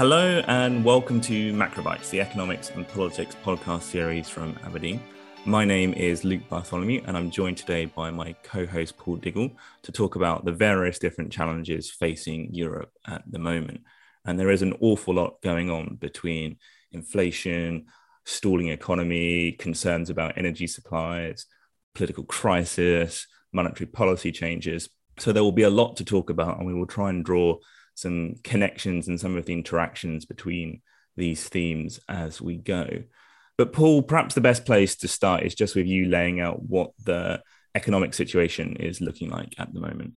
Hello 0.00 0.42
and 0.46 0.82
welcome 0.82 1.20
to 1.20 1.52
Macrobytes, 1.52 2.08
the 2.08 2.22
economics 2.22 2.70
and 2.70 2.88
politics 2.88 3.36
podcast 3.44 3.82
series 3.82 4.30
from 4.30 4.58
Aberdeen. 4.64 4.98
My 5.44 5.62
name 5.66 5.92
is 5.92 6.24
Luke 6.24 6.40
Bartholomew, 6.48 7.02
and 7.04 7.18
I'm 7.18 7.30
joined 7.30 7.58
today 7.58 7.84
by 7.84 8.10
my 8.10 8.34
co 8.42 8.64
host 8.64 8.96
Paul 8.96 9.16
Diggle 9.16 9.50
to 9.82 9.92
talk 9.92 10.16
about 10.16 10.46
the 10.46 10.52
various 10.52 10.98
different 10.98 11.30
challenges 11.30 11.90
facing 11.90 12.48
Europe 12.54 12.90
at 13.06 13.30
the 13.30 13.38
moment. 13.38 13.82
And 14.24 14.40
there 14.40 14.48
is 14.48 14.62
an 14.62 14.74
awful 14.80 15.12
lot 15.12 15.42
going 15.42 15.68
on 15.68 15.96
between 15.96 16.56
inflation, 16.92 17.84
stalling 18.24 18.68
economy, 18.68 19.52
concerns 19.52 20.08
about 20.08 20.38
energy 20.38 20.66
supplies, 20.66 21.44
political 21.94 22.24
crisis, 22.24 23.26
monetary 23.52 23.86
policy 23.86 24.32
changes. 24.32 24.88
So 25.18 25.30
there 25.30 25.44
will 25.44 25.52
be 25.52 25.64
a 25.64 25.68
lot 25.68 25.98
to 25.98 26.06
talk 26.06 26.30
about, 26.30 26.56
and 26.56 26.66
we 26.66 26.72
will 26.72 26.86
try 26.86 27.10
and 27.10 27.22
draw 27.22 27.58
some 28.00 28.34
connections 28.42 29.08
and 29.08 29.20
some 29.20 29.36
of 29.36 29.46
the 29.46 29.52
interactions 29.52 30.24
between 30.24 30.82
these 31.16 31.48
themes 31.48 32.00
as 32.08 32.40
we 32.40 32.56
go. 32.56 32.88
But 33.58 33.72
Paul, 33.72 34.02
perhaps 34.02 34.34
the 34.34 34.40
best 34.40 34.64
place 34.64 34.96
to 34.96 35.08
start 35.08 35.42
is 35.42 35.54
just 35.54 35.76
with 35.76 35.86
you 35.86 36.06
laying 36.06 36.40
out 36.40 36.62
what 36.62 36.92
the 37.04 37.42
economic 37.74 38.14
situation 38.14 38.76
is 38.76 39.00
looking 39.00 39.30
like 39.30 39.54
at 39.58 39.72
the 39.72 39.80
moment. 39.80 40.14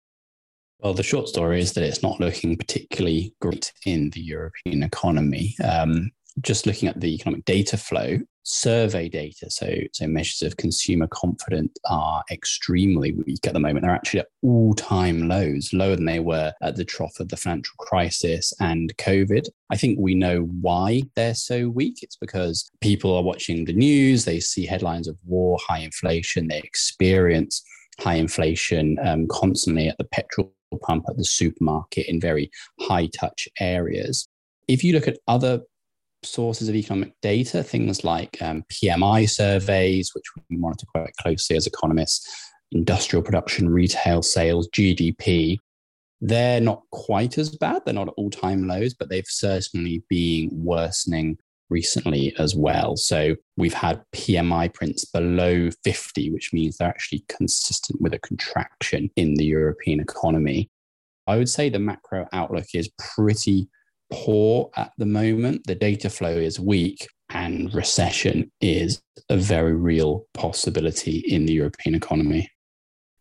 Well, 0.79 0.95
the 0.95 1.03
short 1.03 1.29
story 1.29 1.61
is 1.61 1.73
that 1.75 1.85
it's 1.85 2.03
not 2.03 2.21
looking 2.21 2.57
particularly 2.57 3.35
great 3.41 3.73
in 3.87 4.11
the 4.11 4.21
European 4.21 4.83
economy. 4.83 5.55
Um, 5.63 6.11
just 6.41 6.67
looking 6.67 6.89
at 6.89 7.01
the 7.01 7.15
economic 7.15 7.45
data 7.45 7.77
flow, 7.77 8.19
survey 8.45 9.09
data, 9.09 9.51
so, 9.51 9.75
so 9.93 10.07
measures 10.07 10.43
of 10.43 10.57
consumer 10.57 11.07
confidence 11.07 11.73
are 11.89 12.23
extremely 12.31 13.13
weak 13.13 13.47
at 13.47 13.53
the 13.53 13.61
moment. 13.61 13.83
They're 13.83 13.95
actually 13.95 14.21
at 14.21 14.29
all 14.43 14.75
time 14.75 15.29
lows, 15.29 15.73
lower 15.73 15.97
than 15.97 16.05
they 16.05 16.21
were 16.21 16.53
at 16.63 16.77
the 16.77 16.85
trough 16.85 17.21
of 17.21 17.29
the 17.29 17.37
financial 17.37 17.75
crisis 17.79 18.53
and 18.61 18.97
COVID. 18.97 19.47
I 19.71 19.77
think 19.77 19.99
we 19.99 20.15
know 20.15 20.43
why 20.61 21.03
they're 21.15 21.35
so 21.35 21.69
weak. 21.69 22.03
It's 22.03 22.17
because 22.17 22.71
people 22.81 23.15
are 23.17 23.23
watching 23.23 23.65
the 23.65 23.73
news, 23.73 24.25
they 24.25 24.41
see 24.41 24.67
headlines 24.67 25.09
of 25.09 25.17
war, 25.25 25.59
high 25.67 25.81
inflation, 25.81 26.49
they 26.49 26.59
experience 26.59 27.63
high 28.01 28.15
inflation 28.15 28.99
um, 29.05 29.27
constantly 29.29 29.89
at 29.89 29.99
the 29.99 30.05
petrol 30.05 30.53
pump, 30.83 31.05
at 31.09 31.17
the 31.17 31.25
supermarket, 31.25 32.09
in 32.09 32.21
very 32.21 32.51
high 32.81 33.07
touch 33.19 33.49
areas. 33.61 34.27
If 34.69 34.83
you 34.83 34.95
look 34.95 35.09
at 35.09 35.19
other 35.29 35.61
sources 36.25 36.69
of 36.69 36.75
economic 36.75 37.15
data, 37.23 37.63
things 37.63 38.05
like 38.05 38.41
um, 38.41 38.65
PMI 38.71 39.29
surveys, 39.29 40.11
which 40.15 40.25
we 40.49 40.57
monitor 40.57 40.87
quite 40.95 41.15
closely 41.17 41.57
as 41.57 41.67
economists, 41.67 42.29
industrial 42.73 43.23
production, 43.23 43.69
retail 43.69 44.23
sales, 44.23 44.69
GDP. 44.71 45.59
They're 46.21 46.61
not 46.61 46.83
quite 46.93 47.39
as 47.39 47.51
bad. 47.57 47.83
They're 47.85 47.95
not 47.95 48.09
at 48.09 48.15
all 48.17 48.31
time 48.31 48.69
lows, 48.69 48.95
but 48.95 49.09
they've 49.09 49.27
certainly 49.27 50.05
been 50.09 50.51
worsening 50.53 51.39
recently 51.73 52.35
as 52.39 52.55
well. 52.55 52.97
So 52.97 53.35
we've 53.57 53.75
had 53.75 54.05
PMI 54.15 54.73
prints 54.73 55.05
below 55.05 55.71
50, 55.83 56.31
which 56.31 56.53
means 56.53 56.77
they're 56.77 56.89
actually 56.89 57.25
consistent 57.29 58.01
with 58.01 58.15
a 58.15 58.19
contraction 58.21 59.11
in 59.17 59.35
the 59.35 59.47
European 59.47 59.99
economy. 59.99 60.71
I 61.27 61.37
would 61.37 61.49
say 61.49 61.69
the 61.69 61.79
macro 61.79 62.29
outlook 62.33 62.67
is 62.75 62.91
pretty 62.99 63.69
poor 64.13 64.71
at 64.77 64.93
the 64.99 65.07
moment. 65.07 65.67
The 65.67 65.75
data 65.75 66.11
flow 66.11 66.37
is 66.37 66.61
weak, 66.61 67.07
and 67.31 67.73
recession 67.75 68.53
is 68.61 69.03
a 69.29 69.37
very 69.37 69.75
real 69.75 70.27
possibility 70.35 71.19
in 71.19 71.47
the 71.47 71.55
European 71.55 71.95
economy. 71.95 72.51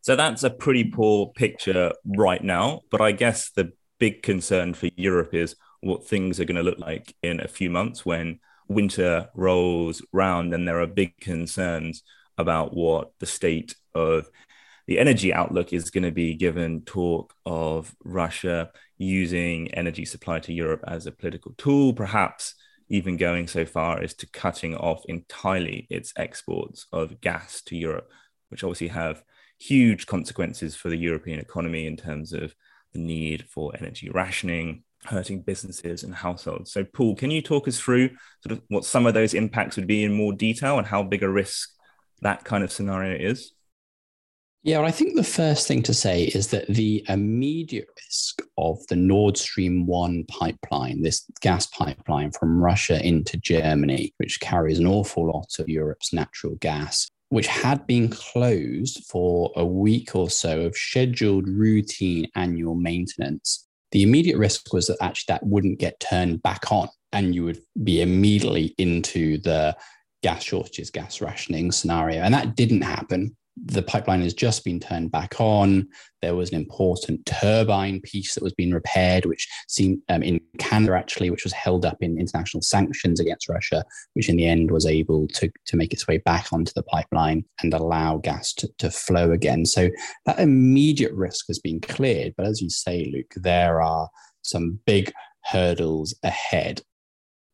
So 0.02 0.16
that's 0.16 0.44
a 0.44 0.50
pretty 0.50 0.86
poor 0.86 1.32
picture 1.36 1.94
right 2.06 2.44
now. 2.44 2.82
But 2.90 3.02
I 3.02 3.12
guess 3.12 3.52
the 3.52 3.72
big 4.00 4.24
concern 4.24 4.74
for 4.74 4.90
Europe 4.96 5.34
is 5.34 5.56
what 5.82 6.08
things 6.08 6.40
are 6.40 6.46
going 6.46 6.56
to 6.56 6.64
look 6.64 6.80
like 6.80 7.16
in 7.24 7.40
a 7.40 7.48
few 7.48 7.70
months 7.70 8.06
when 8.06 8.40
winter 8.68 9.30
rolls 9.36 10.02
round 10.12 10.54
and 10.54 10.68
there 10.68 10.82
are 10.82 10.88
big 10.88 11.18
concerns 11.18 12.04
about 12.38 12.74
what 12.74 13.12
the 13.20 13.26
state 13.26 13.76
of 13.94 14.30
the 14.88 15.00
energy 15.00 15.34
outlook 15.34 15.74
is 15.74 15.92
going 15.92 16.04
to 16.04 16.12
be 16.12 16.34
given 16.36 16.82
talk 16.82 17.34
of 17.46 17.96
Russia 18.04 18.72
using 19.02 19.74
energy 19.74 20.06
supply 20.06 20.40
to 20.40 20.54
Europe 20.54 20.84
as 20.88 21.06
a 21.06 21.12
political 21.12 21.54
tool, 21.58 21.94
perhaps 21.94 22.56
even 22.90 23.18
going 23.18 23.48
so 23.48 23.66
far 23.66 24.02
as 24.02 24.14
to 24.14 24.28
cutting 24.28 24.76
off 24.76 25.04
entirely 25.06 25.88
its 25.90 26.14
exports 26.18 26.86
of 26.92 27.22
gas 27.22 27.62
to 27.62 27.76
Europe, 27.76 28.12
which 28.50 28.64
obviously 28.64 28.90
have 28.90 29.24
huge 29.60 30.06
consequences 30.06 30.76
for 30.76 30.90
the 30.90 30.98
European 30.98 31.40
economy 31.40 31.88
in 31.88 31.96
terms 31.96 32.34
of 32.34 32.54
the 32.94 33.00
need 33.00 33.46
for 33.50 33.74
energy 33.78 34.10
rationing, 34.10 34.84
hurting 35.06 35.42
businesses 35.42 36.04
and 36.04 36.14
households. 36.14 36.72
So, 36.72 36.84
Paul, 36.84 37.16
can 37.16 37.32
you 37.32 37.42
talk 37.42 37.68
us 37.68 37.80
through 37.80 38.10
sort 38.44 38.52
of 38.52 38.62
what 38.68 38.86
some 38.86 39.06
of 39.06 39.14
those 39.14 39.34
impacts 39.34 39.78
would 39.78 39.88
be 39.88 40.04
in 40.04 40.14
more 40.14 40.34
detail 40.34 40.78
and 40.78 40.86
how 40.86 41.02
big 41.02 41.24
a 41.24 41.30
risk 41.30 41.70
that 42.22 42.44
kind 42.44 42.64
of 42.64 42.72
scenario 42.72 43.18
is? 43.18 43.54
Yeah, 44.64 44.78
well, 44.78 44.88
I 44.88 44.92
think 44.92 45.16
the 45.16 45.24
first 45.24 45.68
thing 45.68 45.82
to 45.84 45.94
say 45.94 46.26
is 46.26 46.48
that 46.48 46.68
the 46.68 47.04
immediate 47.10 47.88
risk 47.98 48.44
of 48.60 48.78
the 48.90 48.96
Nord 48.96 49.36
Stream 49.36 49.88
1 49.88 50.26
pipeline, 50.26 51.02
this 51.02 51.26
gas 51.42 51.66
pipeline 51.66 52.32
from 52.32 52.62
Russia 52.62 53.04
into 53.04 53.38
Germany, 53.38 54.14
which 54.18 54.40
carries 54.40 54.78
an 54.78 54.86
awful 54.86 55.26
lot 55.26 55.48
of 55.58 55.68
Europe's 55.68 56.14
natural 56.14 56.56
gas, 56.58 57.10
which 57.30 57.48
had 57.48 57.88
been 57.88 58.08
closed 58.10 59.04
for 59.10 59.52
a 59.56 59.66
week 59.66 60.16
or 60.16 60.30
so 60.30 60.62
of 60.62 60.78
scheduled 60.78 61.48
routine 61.48 62.28
annual 62.36 62.76
maintenance. 62.76 63.68
The 63.92 64.04
immediate 64.04 64.38
risk 64.38 64.72
was 64.74 64.86
that 64.88 64.98
actually 65.02 65.34
that 65.34 65.46
wouldn't 65.46 65.80
get 65.80 66.00
turned 66.00 66.44
back 66.44 66.72
on 66.72 66.88
and 67.14 67.34
you 67.34 67.46
would 67.46 67.62
be 67.84 68.04
immediately 68.04 68.76
into 68.78 69.40
the 69.40 69.76
gas 70.22 70.44
shortages, 70.44 70.92
gas 70.92 71.20
rationing 71.20 71.72
scenario. 71.72 72.22
And 72.22 72.34
that 72.36 72.56
didn't 72.56 72.84
happen 72.84 73.36
the 73.58 73.84
pipeline 73.84 74.22
has 74.22 74.34
just 74.34 74.64
been 74.64 74.80
turned 74.80 75.12
back 75.12 75.40
on. 75.40 75.88
There 76.22 76.36
was 76.36 76.50
an 76.50 76.56
important 76.56 77.26
turbine 77.26 78.00
piece 78.02 78.34
that 78.34 78.44
was 78.44 78.54
being 78.54 78.72
repaired, 78.72 79.26
which 79.26 79.48
seemed 79.68 80.00
um, 80.10 80.24
in 80.24 80.40
Canada 80.58 80.96
actually, 80.96 81.30
which 81.30 81.44
was 81.44 81.54
held 81.54 81.86
up 81.86 81.98
in 82.02 82.18
international 82.18 82.62
sanctions 82.62 83.20
against 83.20 83.50
Russia, 83.50 83.84
which 84.14 84.30
in 84.30 84.38
the 84.38 84.48
end 84.48 84.72
was 84.72 84.86
able 84.86 85.28
to, 85.30 85.52
to 85.66 85.78
make 85.78 85.94
its 85.94 86.08
way 86.08 86.18
back 86.20 86.54
onto 86.54 86.72
the 86.76 86.84
pipeline 86.84 87.44
and 87.62 87.74
allow 87.74 88.18
gas 88.18 88.54
to, 88.54 88.70
to 88.78 88.90
flow 88.90 89.32
again. 89.32 89.66
So 89.66 89.90
that 90.26 90.40
immediate 90.40 91.14
risk 91.14 91.48
has 91.48 91.60
been 91.60 91.82
cleared. 91.82 92.34
But 92.38 92.46
as 92.46 92.62
you 92.62 92.70
say, 92.70 93.12
Luke, 93.14 93.34
there 93.36 93.82
are 93.82 94.10
some 94.44 94.80
big 94.86 95.12
hurdles 95.44 96.16
ahead. 96.24 96.82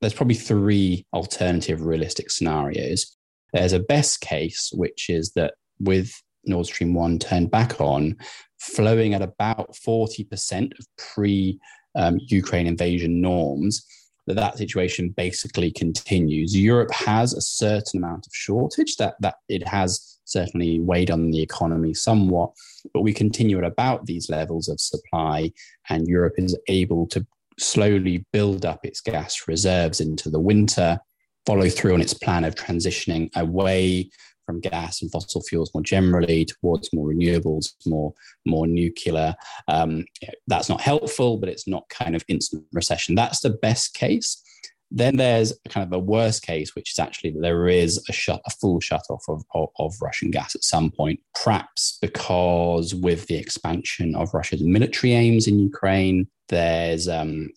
There's 0.02 0.13
probably 0.13 0.36
three 0.36 1.06
alternative 1.13 1.81
realistic 1.81 2.30
scenarios. 2.30 3.18
There's 3.52 3.74
a 3.74 3.80
best 3.80 4.22
case, 4.22 4.72
which 4.74 5.09
is 5.09 5.31
that 5.34 5.56
with 5.80 6.12
Nord 6.46 6.66
Stream 6.66 6.94
1 6.94 7.20
turned 7.20 7.52
back 7.52 7.80
on, 7.80 8.16
flowing 8.60 9.14
at 9.14 9.22
about 9.22 9.76
40% 9.76 10.80
of 10.80 10.86
pre 10.98 11.60
um, 11.96 12.20
Ukraine 12.28 12.68
invasion 12.68 13.22
norms, 13.22 13.86
that 14.28 14.36
that 14.36 14.58
situation 14.58 15.10
basically 15.10 15.72
continues. 15.72 16.56
Europe 16.56 16.92
has 16.92 17.34
a 17.34 17.42
certain 17.42 18.04
amount 18.04 18.28
of 18.28 18.34
shortage 18.34 18.98
that, 18.98 19.16
that 19.22 19.36
it 19.50 19.66
has 19.68 20.20
certainly 20.26 20.80
weighed 20.82 21.10
on 21.10 21.32
the 21.32 21.42
economy 21.42 21.94
somewhat, 21.94 22.52
but 22.94 23.02
we 23.02 23.14
continue 23.14 23.58
at 23.58 23.64
about 23.64 24.06
these 24.06 24.30
levels 24.30 24.68
of 24.68 24.80
supply, 24.80 25.52
and 25.90 26.08
Europe 26.08 26.34
is 26.38 26.58
able 26.68 27.08
to 27.08 27.26
slowly 27.58 28.26
build 28.34 28.66
up 28.66 28.86
its 28.86 29.02
gas 29.02 29.48
reserves 29.48 30.02
into 30.02 30.30
the 30.30 30.40
winter, 30.40 31.00
follow 31.46 31.70
through 31.70 31.94
on 31.94 32.02
its 32.02 32.14
plan 32.14 32.44
of 32.44 32.56
transitioning 32.56 33.30
away 33.36 34.10
from 34.48 34.62
gas 34.62 35.02
and 35.02 35.12
fossil 35.12 35.42
fuels 35.42 35.72
more 35.76 35.84
generally 35.84 36.46
towards 36.46 36.92
more 36.92 37.10
renewables, 37.10 37.74
more 37.86 38.14
more 38.46 38.66
nuclear. 38.66 39.36
Um, 39.68 40.06
that's 40.48 40.70
not 40.70 40.82
helpful, 40.82 41.38
but 41.38 41.50
it's 41.50 41.68
not 41.68 41.88
kind 41.90 42.16
of 42.16 42.26
instant 42.28 42.64
recession. 42.74 43.14
That's 43.14 43.42
the 43.42 43.52
best 43.52 43.94
case. 43.94 44.42
Then 44.90 45.18
there's 45.18 45.54
kind 45.68 45.86
of 45.86 45.92
a 45.92 46.00
worst 46.00 46.44
case, 46.44 46.74
which 46.74 46.94
is 46.94 47.00
actually 47.00 47.32
that 47.32 47.42
there 47.42 47.68
is 47.68 48.02
a 48.08 48.14
shut, 48.14 48.42
a 48.46 48.50
full 48.50 48.80
shut 48.80 49.04
off 49.10 49.24
of, 49.28 49.44
of, 49.54 49.68
of 49.80 49.94
Russian 50.02 50.32
gas 50.32 50.56
at 50.56 50.64
some 50.64 50.92
point, 50.92 51.20
perhaps 51.44 51.98
because 52.02 52.96
with 52.96 53.28
the 53.28 53.36
expansion 53.36 54.16
of 54.16 54.34
Russia's 54.34 54.64
military 54.64 55.12
aims 55.12 55.46
in 55.46 55.60
Ukraine, 55.60 56.30
there's 56.48 57.10
um, 57.10 57.50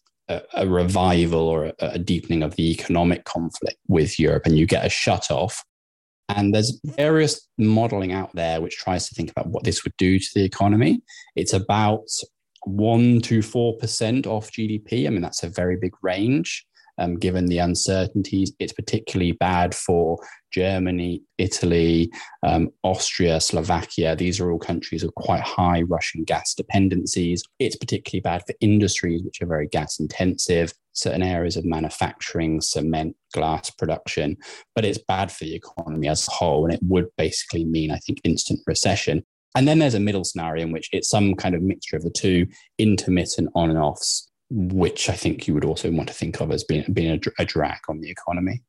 a, 0.54 0.66
revival 0.66 1.48
or 1.48 1.72
a, 1.78 1.98
deepening 1.98 2.42
of 2.42 2.56
the 2.56 2.70
economic 2.70 3.24
conflict 3.24 3.78
with 3.88 4.18
Europe, 4.18 4.46
and 4.46 4.58
you 4.58 4.66
get 4.66 4.86
a 4.86 4.88
shut 4.88 5.30
off 5.30 5.64
and 6.36 6.54
there's 6.54 6.80
various 6.84 7.48
modeling 7.58 8.12
out 8.12 8.34
there 8.34 8.60
which 8.60 8.76
tries 8.76 9.08
to 9.08 9.14
think 9.14 9.30
about 9.30 9.48
what 9.48 9.64
this 9.64 9.84
would 9.84 9.96
do 9.96 10.18
to 10.18 10.28
the 10.34 10.44
economy. 10.44 11.02
It's 11.36 11.52
about 11.52 12.08
one 12.64 13.20
to 13.22 13.42
four 13.42 13.76
percent 13.76 14.26
off 14.26 14.50
GDP. 14.50 15.06
I 15.06 15.10
mean, 15.10 15.22
that's 15.22 15.42
a 15.42 15.48
very 15.48 15.76
big 15.76 15.92
range. 16.02 16.66
Um, 16.98 17.16
given 17.16 17.46
the 17.46 17.58
uncertainties, 17.58 18.52
it's 18.58 18.74
particularly 18.74 19.32
bad 19.32 19.74
for 19.74 20.18
Germany, 20.52 21.22
Italy, 21.38 22.10
um, 22.42 22.68
Austria, 22.82 23.40
Slovakia. 23.40 24.14
These 24.14 24.38
are 24.38 24.50
all 24.50 24.58
countries 24.58 25.02
with 25.02 25.14
quite 25.14 25.40
high 25.40 25.80
Russian 25.82 26.24
gas 26.24 26.52
dependencies. 26.52 27.42
It's 27.58 27.76
particularly 27.76 28.20
bad 28.20 28.42
for 28.46 28.54
industries 28.60 29.22
which 29.22 29.40
are 29.40 29.46
very 29.46 29.66
gas 29.66 29.98
intensive. 29.98 30.74
Certain 30.92 31.22
areas 31.22 31.56
of 31.56 31.64
manufacturing, 31.64 32.60
cement, 32.60 33.16
glass 33.32 33.70
production, 33.70 34.36
but 34.74 34.84
it's 34.84 34.98
bad 34.98 35.30
for 35.30 35.44
the 35.44 35.54
economy 35.54 36.08
as 36.08 36.26
a 36.26 36.30
whole. 36.30 36.64
And 36.64 36.74
it 36.74 36.80
would 36.82 37.08
basically 37.16 37.64
mean, 37.64 37.90
I 37.90 37.98
think, 37.98 38.20
instant 38.24 38.60
recession. 38.66 39.24
And 39.56 39.66
then 39.66 39.78
there's 39.78 39.94
a 39.94 40.00
middle 40.00 40.24
scenario 40.24 40.64
in 40.64 40.72
which 40.72 40.88
it's 40.92 41.08
some 41.08 41.34
kind 41.34 41.54
of 41.54 41.62
mixture 41.62 41.96
of 41.96 42.02
the 42.02 42.10
two, 42.10 42.46
intermittent 42.78 43.50
on 43.54 43.70
and 43.70 43.78
offs, 43.78 44.30
which 44.50 45.08
I 45.08 45.14
think 45.14 45.46
you 45.46 45.54
would 45.54 45.64
also 45.64 45.90
want 45.90 46.08
to 46.08 46.14
think 46.14 46.40
of 46.40 46.52
as 46.52 46.64
being, 46.64 46.84
being 46.92 47.12
a, 47.12 47.42
a 47.42 47.44
drag 47.44 47.78
on 47.88 48.00
the 48.00 48.10
economy. 48.10 48.62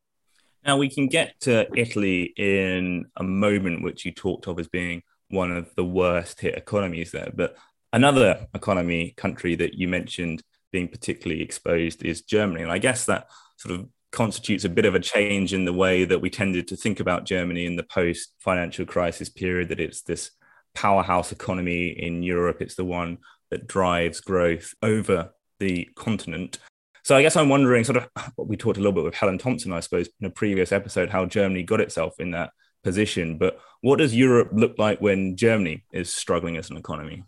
Now, 0.64 0.76
we 0.76 0.88
can 0.88 1.08
get 1.08 1.40
to 1.40 1.66
Italy 1.76 2.32
in 2.36 3.06
a 3.16 3.24
moment, 3.24 3.82
which 3.82 4.04
you 4.04 4.12
talked 4.12 4.46
of 4.46 4.60
as 4.60 4.68
being 4.68 5.02
one 5.28 5.50
of 5.50 5.74
the 5.74 5.84
worst 5.84 6.40
hit 6.40 6.54
economies 6.54 7.10
there. 7.10 7.32
But 7.34 7.56
another 7.92 8.46
economy 8.54 9.14
country 9.16 9.54
that 9.56 9.74
you 9.74 9.88
mentioned 9.88 10.42
being 10.72 10.88
particularly 10.88 11.42
exposed 11.42 12.04
is 12.04 12.22
Germany. 12.22 12.62
And 12.62 12.72
I 12.72 12.78
guess 12.78 13.04
that 13.06 13.28
sort 13.58 13.78
of 13.78 13.88
constitutes 14.10 14.64
a 14.64 14.68
bit 14.68 14.84
of 14.84 14.94
a 14.94 15.00
change 15.00 15.54
in 15.54 15.64
the 15.64 15.72
way 15.72 16.04
that 16.04 16.20
we 16.20 16.30
tended 16.30 16.68
to 16.68 16.76
think 16.76 17.00
about 17.00 17.24
Germany 17.24 17.66
in 17.66 17.76
the 17.76 17.82
post 17.82 18.34
financial 18.38 18.84
crisis 18.84 19.28
period, 19.28 19.68
that 19.68 19.80
it's 19.80 20.02
this 20.02 20.30
powerhouse 20.74 21.32
economy 21.32 21.88
in 21.88 22.22
Europe. 22.22 22.58
It's 22.60 22.74
the 22.74 22.84
one 22.84 23.18
that 23.50 23.66
drives 23.66 24.20
growth 24.20 24.74
over 24.82 25.30
the 25.60 25.88
continent. 25.94 26.58
So 27.04 27.16
I 27.16 27.22
guess 27.22 27.36
I'm 27.36 27.48
wondering, 27.48 27.84
sort 27.84 27.98
of, 27.98 28.08
what 28.36 28.48
we 28.48 28.56
talked 28.56 28.78
a 28.78 28.80
little 28.80 28.92
bit 28.92 29.04
with 29.04 29.14
Helen 29.14 29.38
Thompson, 29.38 29.72
I 29.72 29.80
suppose, 29.80 30.08
in 30.20 30.26
a 30.26 30.30
previous 30.30 30.72
episode, 30.72 31.10
how 31.10 31.26
Germany 31.26 31.62
got 31.62 31.80
itself 31.80 32.14
in 32.18 32.30
that 32.30 32.50
position. 32.84 33.38
But 33.38 33.58
what 33.80 33.98
does 33.98 34.14
Europe 34.14 34.50
look 34.52 34.78
like 34.78 35.00
when 35.00 35.36
Germany 35.36 35.84
is 35.92 36.12
struggling 36.12 36.56
as 36.56 36.70
an 36.70 36.76
economy? 36.76 37.24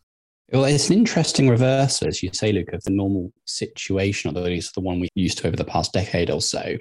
Well, 0.52 0.64
it's 0.64 0.90
an 0.90 0.98
interesting 0.98 1.48
reversal, 1.48 2.08
as 2.08 2.22
you 2.22 2.30
say, 2.32 2.52
Luke, 2.52 2.72
of 2.72 2.84
the 2.84 2.90
normal 2.90 3.32
situation, 3.46 4.28
although 4.28 4.48
it's 4.48 4.72
the 4.72 4.80
one 4.80 5.00
we 5.00 5.08
used 5.14 5.38
to 5.38 5.48
over 5.48 5.56
the 5.56 5.64
past 5.64 5.92
decade 5.92 6.30
or 6.30 6.42
so. 6.42 6.76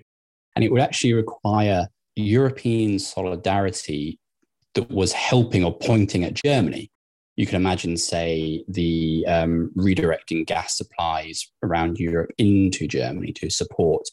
And 0.55 0.63
it 0.63 0.71
would 0.71 0.81
actually 0.81 1.13
require 1.13 1.87
European 2.15 2.99
solidarity 2.99 4.19
that 4.75 4.89
was 4.91 5.13
helping 5.13 5.63
or 5.63 5.75
pointing 5.77 6.23
at 6.23 6.33
Germany 6.33 6.91
you 7.35 7.47
can 7.47 7.55
imagine, 7.55 7.97
say, 7.97 8.63
the 8.67 9.25
um, 9.27 9.71
redirecting 9.75 10.45
gas 10.45 10.77
supplies 10.77 11.51
around 11.63 11.97
Europe 11.97 12.31
into 12.37 12.87
Germany 12.87 13.33
to 13.33 13.49
support 13.49 14.03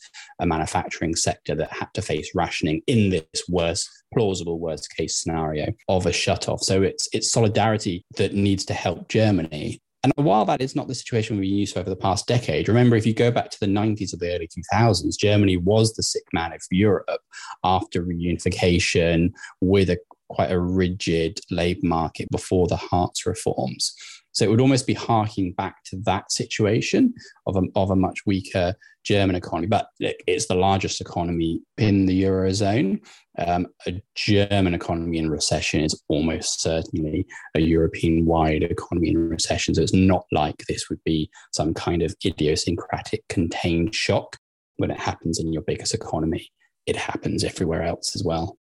a 0.40 0.46
manufacturing 0.46 1.14
sector 1.14 1.54
that 1.54 1.72
had 1.72 1.92
to 1.94 2.02
face 2.02 2.30
rationing 2.34 2.80
in 2.86 3.10
this 3.10 3.44
worst, 3.48 3.88
plausible 4.14 4.58
worst 4.58 4.94
case 4.96 5.16
scenario 5.16 5.72
of 5.88 6.06
a 6.06 6.12
shut 6.12 6.48
off. 6.48 6.62
So 6.62 6.82
it's 6.82 7.08
it's 7.12 7.30
solidarity 7.30 8.04
that 8.16 8.34
needs 8.34 8.64
to 8.66 8.74
help 8.74 9.08
Germany. 9.08 9.80
And 10.02 10.14
while 10.16 10.46
that 10.46 10.62
is 10.62 10.74
not 10.74 10.88
the 10.88 10.94
situation 10.94 11.38
we've 11.38 11.50
used 11.50 11.76
over 11.76 11.90
the 11.90 11.96
past 11.96 12.26
decade, 12.26 12.68
remember 12.68 12.96
if 12.96 13.04
you 13.04 13.12
go 13.12 13.30
back 13.30 13.50
to 13.50 13.60
the 13.60 13.66
90s 13.66 14.14
or 14.14 14.16
the 14.16 14.34
early 14.34 14.48
2000s, 14.72 15.18
Germany 15.18 15.58
was 15.58 15.92
the 15.92 16.02
sick 16.02 16.22
man 16.32 16.54
of 16.54 16.62
Europe 16.70 17.20
after 17.64 18.02
reunification 18.02 19.30
with 19.60 19.90
a 19.90 19.98
quite 20.30 20.50
a 20.50 20.60
rigid 20.60 21.40
labour 21.50 21.86
market 21.86 22.28
before 22.30 22.66
the 22.66 22.76
Hartz 22.76 23.26
reforms. 23.26 23.94
So 24.32 24.44
it 24.44 24.48
would 24.48 24.60
almost 24.60 24.86
be 24.86 24.94
harking 24.94 25.52
back 25.52 25.82
to 25.86 25.96
that 26.04 26.30
situation 26.30 27.12
of 27.46 27.56
a, 27.56 27.62
of 27.74 27.90
a 27.90 27.96
much 27.96 28.20
weaker 28.26 28.74
German 29.04 29.34
economy. 29.34 29.66
But 29.66 29.88
it's 29.98 30.46
the 30.46 30.54
largest 30.54 31.00
economy 31.00 31.60
in 31.78 32.06
the 32.06 32.22
Eurozone. 32.22 33.00
Um, 33.38 33.66
a 33.86 34.00
German 34.14 34.74
economy 34.74 35.18
in 35.18 35.30
recession 35.30 35.80
is 35.80 36.00
almost 36.08 36.60
certainly 36.60 37.26
a 37.56 37.60
European 37.60 38.24
wide 38.24 38.62
economy 38.62 39.10
in 39.10 39.28
recession. 39.28 39.74
So 39.74 39.82
it's 39.82 39.94
not 39.94 40.24
like 40.30 40.58
this 40.68 40.88
would 40.88 41.02
be 41.04 41.28
some 41.52 41.74
kind 41.74 42.02
of 42.02 42.14
idiosyncratic 42.24 43.26
contained 43.28 43.94
shock. 43.94 44.36
When 44.76 44.90
it 44.90 45.00
happens 45.00 45.38
in 45.38 45.52
your 45.52 45.62
biggest 45.62 45.92
economy, 45.92 46.50
it 46.86 46.96
happens 46.96 47.44
everywhere 47.44 47.82
else 47.82 48.14
as 48.14 48.24
well. 48.24 48.56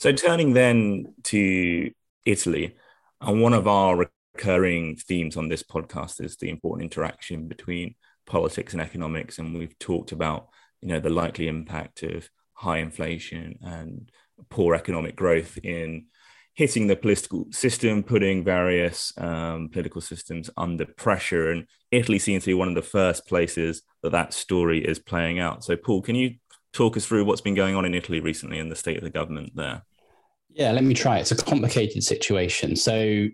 So 0.00 0.12
turning 0.12 0.54
then 0.54 1.12
to 1.24 1.90
Italy, 2.24 2.74
and 3.20 3.42
one 3.42 3.52
of 3.52 3.68
our 3.68 4.08
recurring 4.34 4.96
themes 4.96 5.36
on 5.36 5.50
this 5.50 5.62
podcast 5.62 6.24
is 6.24 6.38
the 6.38 6.48
important 6.48 6.90
interaction 6.90 7.48
between 7.48 7.96
politics 8.24 8.72
and 8.72 8.80
economics, 8.80 9.38
and 9.38 9.54
we've 9.54 9.78
talked 9.78 10.12
about 10.12 10.48
you 10.80 10.88
know 10.88 11.00
the 11.00 11.10
likely 11.10 11.48
impact 11.48 12.02
of 12.02 12.30
high 12.54 12.78
inflation 12.78 13.58
and 13.60 14.10
poor 14.48 14.74
economic 14.74 15.16
growth 15.16 15.58
in 15.62 16.06
hitting 16.54 16.86
the 16.86 16.96
political 16.96 17.44
system, 17.50 18.02
putting 18.02 18.42
various 18.42 19.12
um, 19.18 19.68
political 19.68 20.00
systems 20.00 20.48
under 20.56 20.86
pressure. 20.86 21.50
And 21.50 21.66
Italy 21.90 22.18
seems 22.18 22.44
to 22.44 22.50
be 22.52 22.54
one 22.54 22.68
of 22.68 22.74
the 22.74 22.80
first 22.80 23.26
places 23.26 23.82
that 24.02 24.12
that 24.12 24.32
story 24.32 24.82
is 24.82 24.98
playing 24.98 25.40
out. 25.40 25.62
So, 25.62 25.76
Paul, 25.76 26.00
can 26.00 26.14
you 26.14 26.36
talk 26.72 26.96
us 26.96 27.04
through 27.04 27.26
what's 27.26 27.42
been 27.42 27.54
going 27.54 27.76
on 27.76 27.84
in 27.84 27.94
Italy 27.94 28.20
recently 28.20 28.58
and 28.58 28.72
the 28.72 28.76
state 28.76 28.96
of 28.96 29.02
the 29.02 29.10
government 29.10 29.52
there? 29.54 29.82
Yeah, 30.52 30.72
let 30.72 30.84
me 30.84 30.94
try. 30.94 31.18
It's 31.18 31.30
a 31.30 31.36
complicated 31.36 32.02
situation. 32.02 32.76
So, 32.76 33.28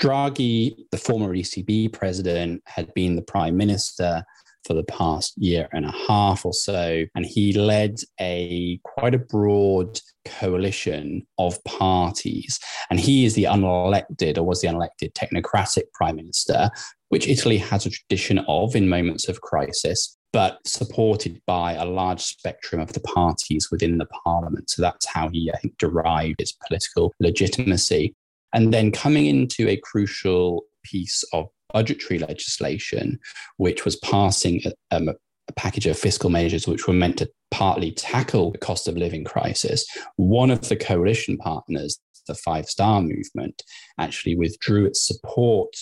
Draghi, 0.00 0.74
the 0.92 0.98
former 0.98 1.34
ECB 1.34 1.92
president, 1.92 2.62
had 2.66 2.92
been 2.94 3.16
the 3.16 3.22
prime 3.22 3.56
minister 3.56 4.24
for 4.64 4.74
the 4.74 4.84
past 4.84 5.32
year 5.36 5.68
and 5.72 5.84
a 5.84 5.94
half 6.06 6.44
or 6.44 6.52
so, 6.52 7.04
and 7.14 7.26
he 7.26 7.52
led 7.52 7.96
a 8.20 8.78
quite 8.84 9.14
a 9.14 9.18
broad 9.18 10.00
coalition 10.24 11.26
of 11.38 11.62
parties. 11.64 12.58
And 12.90 13.00
he 13.00 13.24
is 13.24 13.34
the 13.34 13.44
unelected, 13.44 14.38
or 14.38 14.42
was 14.42 14.60
the 14.60 14.68
unelected 14.68 15.12
technocratic 15.12 15.84
prime 15.94 16.16
minister, 16.16 16.70
which 17.08 17.26
Italy 17.26 17.58
has 17.58 17.86
a 17.86 17.90
tradition 17.90 18.38
of 18.48 18.76
in 18.76 18.88
moments 18.88 19.28
of 19.28 19.40
crisis 19.40 20.16
but 20.32 20.60
supported 20.66 21.40
by 21.46 21.72
a 21.72 21.84
large 21.84 22.22
spectrum 22.22 22.80
of 22.80 22.92
the 22.92 23.00
parties 23.00 23.68
within 23.70 23.98
the 23.98 24.06
parliament. 24.24 24.70
So 24.70 24.82
that's 24.82 25.06
how 25.06 25.28
he, 25.28 25.50
I 25.52 25.58
think, 25.58 25.76
derived 25.78 26.36
his 26.38 26.52
political 26.66 27.12
legitimacy. 27.20 28.14
And 28.52 28.72
then 28.72 28.92
coming 28.92 29.26
into 29.26 29.68
a 29.68 29.76
crucial 29.76 30.64
piece 30.84 31.24
of 31.32 31.48
budgetary 31.72 32.18
legislation, 32.18 33.18
which 33.56 33.84
was 33.84 33.96
passing 33.96 34.60
a, 34.64 34.96
um, 34.96 35.08
a 35.08 35.52
package 35.52 35.86
of 35.86 35.98
fiscal 35.98 36.30
measures 36.30 36.66
which 36.66 36.86
were 36.86 36.94
meant 36.94 37.18
to 37.18 37.30
partly 37.50 37.90
tackle 37.92 38.52
the 38.52 38.58
cost 38.58 38.86
of 38.88 38.96
living 38.96 39.24
crisis, 39.24 39.84
one 40.16 40.50
of 40.50 40.68
the 40.68 40.76
coalition 40.76 41.36
partners, 41.36 41.98
the 42.26 42.34
Five 42.34 42.66
Star 42.66 43.02
Movement, 43.02 43.62
actually 43.98 44.36
withdrew 44.36 44.86
its 44.86 45.06
support 45.06 45.74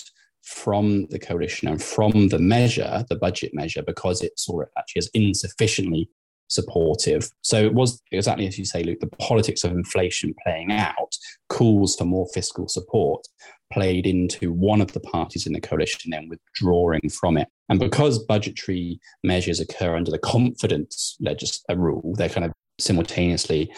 from 0.49 1.07
the 1.11 1.19
coalition 1.19 1.69
and 1.69 1.83
from 1.83 2.29
the 2.29 2.39
measure, 2.39 3.05
the 3.09 3.17
budget 3.17 3.53
measure, 3.55 3.83
because 3.83 4.23
it 4.23 4.39
saw 4.39 4.61
it 4.61 4.69
actually 4.79 5.01
as 5.01 5.11
insufficiently 5.15 6.09
supportive. 6.49 7.31
So 7.43 7.63
it 7.63 7.75
was 7.75 8.03
exactly 8.11 8.47
as 8.47 8.59
you 8.59 8.65
say, 8.65 8.83
Luke, 8.83 9.01
the 9.01 9.07
politics 9.07 9.65
of 9.65 9.73
inflation 9.73 10.35
playing 10.43 10.73
out, 10.73 11.15
calls 11.49 11.95
for 11.97 12.05
more 12.05 12.27
fiscal 12.33 12.69
support 12.69 13.27
played 13.71 14.07
into 14.07 14.53
one 14.53 14.81
of 14.81 14.93
the 14.93 15.01
parties 15.01 15.47
in 15.47 15.53
the 15.53 15.61
coalition 15.61 16.11
then 16.11 16.29
withdrawing 16.29 17.09
from 17.11 17.37
it. 17.37 17.49
And 17.69 17.79
because 17.79 18.25
budgetary 18.25 18.99
measures 19.23 19.61
occur 19.61 19.95
under 19.95 20.11
the 20.11 20.19
confidence 20.19 21.17
legis- 21.21 21.63
uh, 21.71 21.77
rule, 21.77 22.15
they're 22.17 22.31
kind 22.31 22.47
of 22.47 22.53
simultaneously 22.81 23.71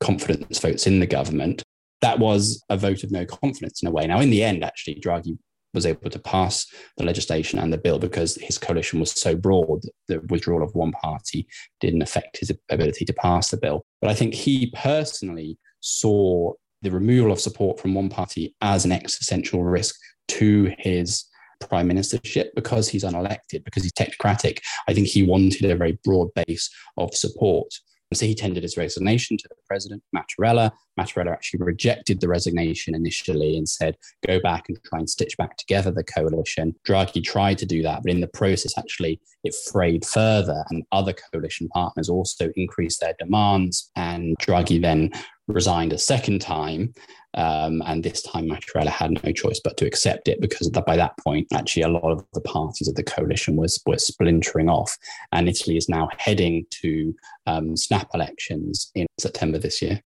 confidence 0.00 0.58
votes 0.58 0.88
in 0.88 0.98
the 0.98 1.06
government. 1.06 1.62
That 2.02 2.18
was 2.18 2.62
a 2.68 2.76
vote 2.76 3.04
of 3.04 3.12
no 3.12 3.24
confidence 3.24 3.82
in 3.82 3.88
a 3.88 3.92
way. 3.92 4.06
Now, 4.06 4.20
in 4.20 4.30
the 4.30 4.42
end, 4.42 4.64
actually, 4.64 5.00
Draghi 5.00 5.38
was 5.76 5.86
able 5.86 6.10
to 6.10 6.18
pass 6.18 6.66
the 6.96 7.04
legislation 7.04 7.60
and 7.60 7.72
the 7.72 7.78
bill 7.78 8.00
because 8.00 8.34
his 8.36 8.58
coalition 8.58 8.98
was 8.98 9.12
so 9.12 9.36
broad 9.36 9.82
that 9.82 9.92
the 10.08 10.26
withdrawal 10.28 10.64
of 10.64 10.74
one 10.74 10.90
party 10.90 11.46
didn't 11.80 12.02
affect 12.02 12.38
his 12.38 12.50
ability 12.70 13.04
to 13.04 13.12
pass 13.12 13.50
the 13.50 13.56
bill. 13.56 13.84
But 14.00 14.10
I 14.10 14.14
think 14.14 14.34
he 14.34 14.72
personally 14.74 15.58
saw 15.80 16.52
the 16.82 16.90
removal 16.90 17.30
of 17.30 17.40
support 17.40 17.78
from 17.78 17.94
one 17.94 18.08
party 18.08 18.56
as 18.60 18.84
an 18.84 18.90
existential 18.90 19.62
risk 19.62 19.94
to 20.28 20.74
his 20.78 21.24
prime 21.60 21.88
ministership 21.88 22.48
because 22.54 22.88
he's 22.88 23.04
unelected, 23.04 23.64
because 23.64 23.82
he's 23.82 23.92
technocratic. 23.92 24.58
I 24.88 24.94
think 24.94 25.06
he 25.06 25.22
wanted 25.22 25.70
a 25.70 25.76
very 25.76 25.98
broad 26.04 26.28
base 26.34 26.68
of 26.96 27.14
support. 27.14 27.68
So 28.14 28.24
he 28.24 28.34
tendered 28.34 28.62
his 28.62 28.76
resignation 28.76 29.36
to 29.36 29.48
the 29.48 29.56
president, 29.68 30.02
Mattarella. 30.14 30.70
Mattarella 30.98 31.32
actually 31.32 31.62
rejected 31.62 32.20
the 32.20 32.28
resignation 32.28 32.94
initially 32.94 33.56
and 33.56 33.68
said, 33.68 33.96
go 34.26 34.40
back 34.40 34.64
and 34.68 34.78
try 34.84 34.98
and 34.98 35.10
stitch 35.10 35.36
back 35.36 35.56
together 35.56 35.90
the 35.90 36.04
coalition. 36.04 36.74
Draghi 36.86 37.22
tried 37.22 37.58
to 37.58 37.66
do 37.66 37.82
that, 37.82 38.02
but 38.02 38.12
in 38.12 38.20
the 38.20 38.28
process, 38.28 38.76
actually, 38.78 39.20
it 39.44 39.54
frayed 39.70 40.04
further, 40.04 40.64
and 40.70 40.84
other 40.92 41.12
coalition 41.12 41.68
partners 41.68 42.08
also 42.08 42.50
increased 42.56 43.00
their 43.00 43.14
demands. 43.18 43.90
And 43.96 44.36
Draghi 44.38 44.80
then 44.80 45.12
resigned 45.48 45.92
a 45.92 45.98
second 45.98 46.40
time. 46.40 46.92
Um, 47.34 47.82
and 47.84 48.02
this 48.02 48.22
time, 48.22 48.48
Mattarella 48.48 48.88
had 48.88 49.22
no 49.22 49.30
choice 49.30 49.60
but 49.62 49.76
to 49.76 49.86
accept 49.86 50.26
it 50.26 50.40
because 50.40 50.70
by 50.70 50.96
that 50.96 51.18
point, 51.18 51.46
actually, 51.52 51.82
a 51.82 51.88
lot 51.88 52.10
of 52.10 52.24
the 52.32 52.40
parties 52.40 52.88
of 52.88 52.94
the 52.94 53.02
coalition 53.02 53.56
was 53.56 53.80
were 53.86 53.98
splintering 53.98 54.70
off, 54.70 54.96
and 55.32 55.48
Italy 55.48 55.76
is 55.76 55.88
now 55.88 56.08
heading 56.16 56.64
to 56.70 57.14
um, 57.46 57.76
snap 57.76 58.08
elections 58.14 58.90
in 58.94 59.06
September 59.18 59.58
this 59.58 59.82
year. 59.82 60.00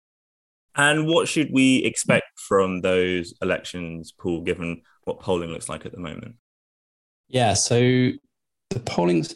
And 0.77 1.07
what 1.07 1.29
should 1.29 1.51
we 1.53 1.79
expect 1.79 2.39
from 2.49 2.81
those 2.81 3.35
elections, 3.43 4.13
Paul, 4.17 4.43
given 4.43 4.83
what 5.05 5.21
polling 5.21 5.51
looks 5.51 5.69
like 5.69 5.85
at 5.85 5.93
the 5.93 5.99
moment? 5.99 6.37
Yeah, 7.29 7.55
so 7.55 7.79
the 8.71 8.81
polling 8.85 9.27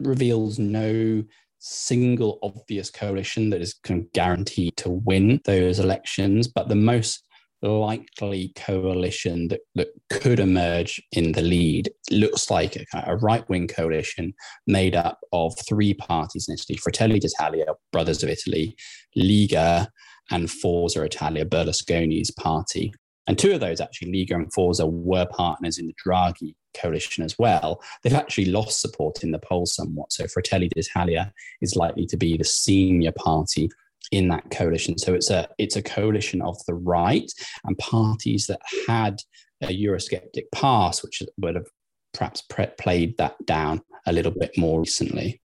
reveals 0.00 0.58
no 0.58 1.22
single 1.58 2.38
obvious 2.42 2.90
coalition 2.90 3.50
that 3.50 3.60
is 3.60 3.74
kind 3.84 4.00
of 4.00 4.12
guaranteed 4.12 4.76
to 4.76 4.90
win 4.90 5.40
those 5.44 5.78
elections, 5.78 6.48
but 6.48 6.68
the 6.68 6.74
most 6.74 7.24
likely 7.62 8.52
coalition 8.56 9.48
that, 9.48 9.60
that 9.76 9.88
could 10.10 10.40
emerge 10.40 11.00
in 11.12 11.32
the 11.32 11.42
lead 11.42 11.88
looks 12.10 12.50
like 12.50 12.76
a, 12.76 12.84
a 13.06 13.16
right 13.18 13.48
wing 13.48 13.68
coalition 13.68 14.34
made 14.66 14.96
up 14.96 15.20
of 15.32 15.54
three 15.68 15.94
parties 15.94 16.48
in 16.48 16.54
Italy 16.54 16.76
Fratelli 16.76 17.20
d'Italia, 17.20 17.66
Brothers 17.92 18.22
of 18.22 18.28
Italy, 18.28 18.76
Lega, 19.16 19.86
and 20.30 20.50
Forza 20.50 21.02
Italia, 21.02 21.44
Berlusconi's 21.44 22.30
party. 22.30 22.92
And 23.26 23.38
two 23.38 23.52
of 23.52 23.60
those, 23.60 23.80
actually, 23.80 24.12
Lega 24.12 24.34
and 24.34 24.52
Forza, 24.52 24.86
were 24.86 25.26
partners 25.26 25.78
in 25.78 25.86
the 25.86 25.94
Draghi 26.04 26.54
coalition 26.74 27.22
as 27.22 27.38
well. 27.38 27.82
They've 28.02 28.12
actually 28.14 28.46
lost 28.46 28.80
support 28.80 29.22
in 29.22 29.30
the 29.30 29.38
polls 29.38 29.74
somewhat. 29.74 30.12
So 30.12 30.26
Fratelli 30.26 30.68
d'Italia 30.68 31.32
is 31.60 31.76
likely 31.76 32.06
to 32.06 32.16
be 32.16 32.36
the 32.36 32.44
senior 32.44 33.12
party 33.12 33.70
in 34.10 34.28
that 34.28 34.50
coalition. 34.50 34.98
So 34.98 35.14
it's 35.14 35.30
a 35.30 35.48
it's 35.58 35.76
a 35.76 35.82
coalition 35.82 36.42
of 36.42 36.56
the 36.66 36.74
right 36.74 37.30
and 37.64 37.78
parties 37.78 38.46
that 38.48 38.60
had 38.88 39.20
a 39.62 39.68
Eurosceptic 39.68 40.44
past, 40.52 41.02
which 41.02 41.22
would 41.38 41.54
have 41.54 41.66
perhaps 42.12 42.42
pre- 42.42 42.66
played 42.78 43.16
that 43.18 43.34
down 43.46 43.82
a 44.06 44.12
little 44.12 44.32
bit 44.32 44.56
more 44.58 44.80
recently. 44.80 45.40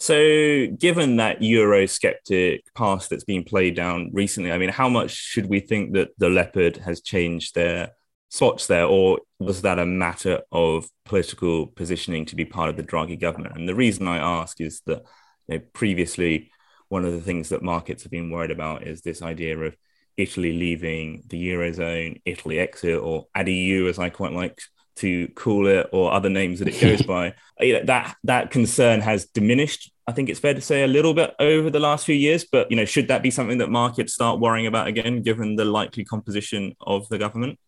So, 0.00 0.66
given 0.78 1.16
that 1.16 1.40
Eurosceptic 1.40 2.60
past 2.74 3.10
that's 3.10 3.24
been 3.24 3.44
played 3.44 3.76
down 3.76 4.10
recently, 4.14 4.50
I 4.50 4.56
mean, 4.56 4.70
how 4.70 4.88
much 4.88 5.10
should 5.10 5.44
we 5.44 5.60
think 5.60 5.92
that 5.92 6.08
the 6.16 6.30
Leopard 6.30 6.78
has 6.78 7.02
changed 7.02 7.54
their 7.54 7.90
spots 8.30 8.66
there, 8.66 8.86
or 8.86 9.18
was 9.38 9.60
that 9.60 9.78
a 9.78 9.84
matter 9.84 10.40
of 10.52 10.88
political 11.04 11.66
positioning 11.66 12.24
to 12.26 12.34
be 12.34 12.46
part 12.46 12.70
of 12.70 12.78
the 12.78 12.82
Draghi 12.82 13.20
government? 13.20 13.58
And 13.58 13.68
the 13.68 13.74
reason 13.74 14.08
I 14.08 14.16
ask 14.16 14.58
is 14.58 14.80
that 14.86 15.02
you 15.48 15.58
know, 15.58 15.64
previously, 15.74 16.50
one 16.88 17.04
of 17.04 17.12
the 17.12 17.20
things 17.20 17.50
that 17.50 17.62
markets 17.62 18.02
have 18.04 18.10
been 18.10 18.30
worried 18.30 18.52
about 18.52 18.86
is 18.86 19.02
this 19.02 19.20
idea 19.20 19.58
of 19.58 19.76
Italy 20.16 20.54
leaving 20.54 21.24
the 21.26 21.50
Eurozone, 21.50 22.22
Italy 22.24 22.58
exit, 22.58 22.98
or 22.98 23.26
ADEU, 23.36 23.90
as 23.90 23.98
I 23.98 24.08
quite 24.08 24.32
like 24.32 24.62
to 25.00 25.28
call 25.28 25.66
it 25.66 25.88
or 25.92 26.12
other 26.12 26.28
names 26.28 26.58
that 26.58 26.68
it 26.68 26.80
goes 26.80 27.02
by. 27.02 27.34
You 27.60 27.74
know, 27.74 27.84
that 27.84 28.16
that 28.24 28.50
concern 28.50 29.02
has 29.02 29.26
diminished 29.26 29.92
i 30.06 30.12
think 30.12 30.30
it's 30.30 30.40
fair 30.40 30.54
to 30.54 30.62
say 30.62 30.82
a 30.82 30.86
little 30.86 31.12
bit 31.12 31.34
over 31.38 31.68
the 31.68 31.78
last 31.78 32.06
few 32.06 32.14
years. 32.14 32.42
But 32.50 32.70
you 32.70 32.76
know 32.76 32.86
should 32.86 33.08
that 33.08 33.22
be 33.22 33.30
something 33.30 33.58
that 33.58 33.68
markets 33.68 34.14
start 34.14 34.40
worrying 34.40 34.66
about 34.66 34.86
again 34.86 35.20
given 35.20 35.56
the 35.56 35.66
likely 35.66 36.02
composition 36.02 36.74
of 36.80 37.06
the 37.10 37.18
government? 37.18 37.58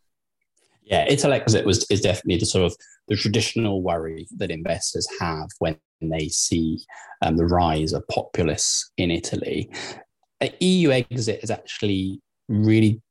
Yeah 0.83 1.05
italy 1.11 1.37
exit 1.37 1.67
was 1.67 1.85
is 1.91 2.01
definitely 2.01 2.39
the 2.39 2.47
sort 2.47 2.65
of 2.65 2.75
the 3.09 3.17
traditional 3.17 3.83
worry 3.83 4.27
that 4.39 4.51
investors 4.51 5.07
have 5.21 5.49
when 5.59 5.77
they 6.01 6.29
see 6.29 6.81
um, 7.21 7.37
the 7.37 7.45
rise 7.45 7.93
of 7.93 8.09
populists 8.09 8.91
in 8.97 9.11
italy. 9.11 9.71
Eu 10.41 10.91
exit 10.91 11.41
is 11.43 11.51
actually 11.51 12.23
really 12.49 13.03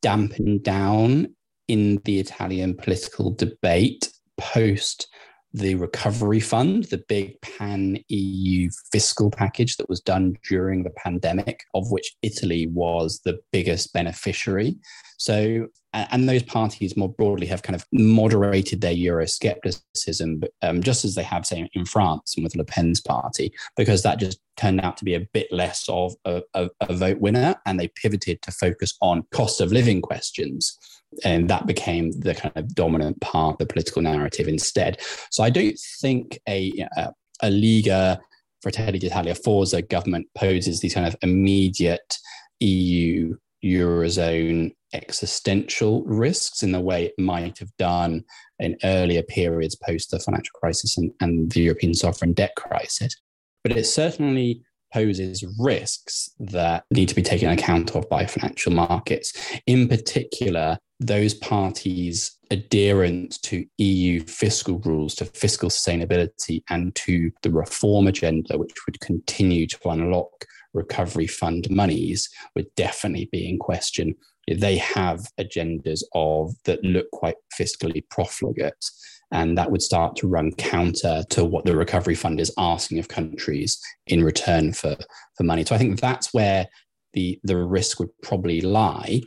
dampened 0.00 0.62
down 0.62 1.36
in 1.68 2.00
the 2.04 2.20
Italian 2.20 2.74
political 2.74 3.30
debate 3.30 4.10
post 4.36 5.08
the 5.52 5.74
recovery 5.74 6.40
fund, 6.40 6.84
the 6.84 7.02
big 7.08 7.40
pan 7.40 7.98
EU 8.08 8.68
fiscal 8.92 9.30
package 9.30 9.76
that 9.76 9.88
was 9.88 10.00
done 10.00 10.36
during 10.46 10.82
the 10.82 10.90
pandemic, 10.90 11.64
of 11.74 11.90
which 11.90 12.14
Italy 12.22 12.66
was 12.66 13.20
the 13.24 13.38
biggest 13.52 13.94
beneficiary. 13.94 14.76
So, 15.16 15.68
and 16.10 16.28
those 16.28 16.42
parties 16.42 16.96
more 16.96 17.08
broadly 17.08 17.46
have 17.46 17.62
kind 17.62 17.76
of 17.76 17.86
moderated 17.92 18.80
their 18.80 18.94
Euroscepticism, 18.94 20.44
um, 20.62 20.82
just 20.82 21.04
as 21.04 21.14
they 21.14 21.22
have, 21.22 21.46
say, 21.46 21.68
in 21.72 21.84
France 21.84 22.34
and 22.36 22.44
with 22.44 22.56
Le 22.56 22.64
Pen's 22.64 23.00
party, 23.00 23.52
because 23.76 24.02
that 24.02 24.18
just 24.18 24.38
turned 24.56 24.80
out 24.80 24.96
to 24.98 25.04
be 25.04 25.14
a 25.14 25.26
bit 25.32 25.50
less 25.50 25.84
of 25.88 26.14
a, 26.24 26.42
a, 26.54 26.68
a 26.80 26.94
vote 26.94 27.20
winner, 27.20 27.56
and 27.66 27.80
they 27.80 27.88
pivoted 27.88 28.42
to 28.42 28.50
focus 28.50 28.94
on 29.00 29.26
cost 29.32 29.60
of 29.60 29.72
living 29.72 30.02
questions 30.02 30.78
and 31.24 31.48
that 31.48 31.66
became 31.66 32.10
the 32.20 32.34
kind 32.34 32.52
of 32.56 32.74
dominant 32.74 33.20
part 33.20 33.54
of 33.54 33.58
the 33.58 33.66
political 33.66 34.02
narrative 34.02 34.48
instead. 34.48 35.00
So 35.30 35.42
I 35.44 35.50
don't 35.50 35.78
think 36.00 36.38
a 36.48 36.86
a, 36.96 37.12
a 37.42 37.48
Lega 37.48 38.18
Fratelli 38.62 38.98
d'Italia 38.98 39.34
Forza 39.34 39.82
government 39.82 40.26
poses 40.34 40.80
these 40.80 40.94
kind 40.94 41.06
of 41.06 41.16
immediate 41.22 42.18
EU 42.60 43.36
eurozone 43.64 44.74
existential 44.92 46.04
risks 46.04 46.62
in 46.62 46.72
the 46.72 46.80
way 46.80 47.06
it 47.06 47.14
might 47.18 47.58
have 47.58 47.76
done 47.76 48.24
in 48.58 48.76
earlier 48.84 49.22
periods 49.22 49.76
post 49.76 50.10
the 50.10 50.18
financial 50.18 50.52
crisis 50.54 50.96
and, 50.96 51.10
and 51.20 51.52
the 51.52 51.60
European 51.60 51.94
sovereign 51.94 52.32
debt 52.32 52.54
crisis. 52.56 53.14
But 53.62 53.76
it 53.76 53.84
certainly 53.84 54.62
poses 54.92 55.44
risks 55.58 56.30
that 56.38 56.84
need 56.90 57.08
to 57.08 57.14
be 57.14 57.22
taken 57.22 57.50
account 57.50 57.94
of 57.94 58.08
by 58.08 58.24
financial 58.24 58.72
markets. 58.72 59.32
In 59.66 59.88
particular, 59.88 60.78
those 61.00 61.34
parties' 61.34 62.38
adherence 62.50 63.38
to 63.38 63.66
EU 63.78 64.20
fiscal 64.20 64.78
rules, 64.80 65.14
to 65.16 65.26
fiscal 65.26 65.68
sustainability, 65.68 66.62
and 66.70 66.94
to 66.94 67.30
the 67.42 67.50
reform 67.50 68.06
agenda, 68.06 68.56
which 68.56 68.74
would 68.86 69.00
continue 69.00 69.66
to 69.66 69.88
unlock 69.88 70.46
recovery 70.72 71.26
fund 71.26 71.68
monies, 71.70 72.28
would 72.54 72.66
definitely 72.76 73.28
be 73.30 73.48
in 73.48 73.58
question. 73.58 74.14
They 74.48 74.76
have 74.78 75.26
agendas 75.40 76.02
of 76.14 76.52
that 76.64 76.82
look 76.84 77.10
quite 77.10 77.36
fiscally 77.58 78.02
profligate 78.10 78.90
and 79.32 79.58
that 79.58 79.70
would 79.70 79.82
start 79.82 80.16
to 80.16 80.28
run 80.28 80.52
counter 80.52 81.24
to 81.30 81.44
what 81.44 81.64
the 81.64 81.76
recovery 81.76 82.14
fund 82.14 82.40
is 82.40 82.52
asking 82.58 82.98
of 82.98 83.08
countries 83.08 83.78
in 84.06 84.22
return 84.22 84.72
for, 84.72 84.96
for 85.36 85.42
money. 85.42 85.64
So 85.64 85.74
I 85.74 85.78
think 85.78 86.00
that's 86.00 86.32
where 86.32 86.66
the, 87.12 87.38
the 87.42 87.56
risk 87.56 87.98
would 87.98 88.10
probably 88.22 88.60
lie. 88.60 89.22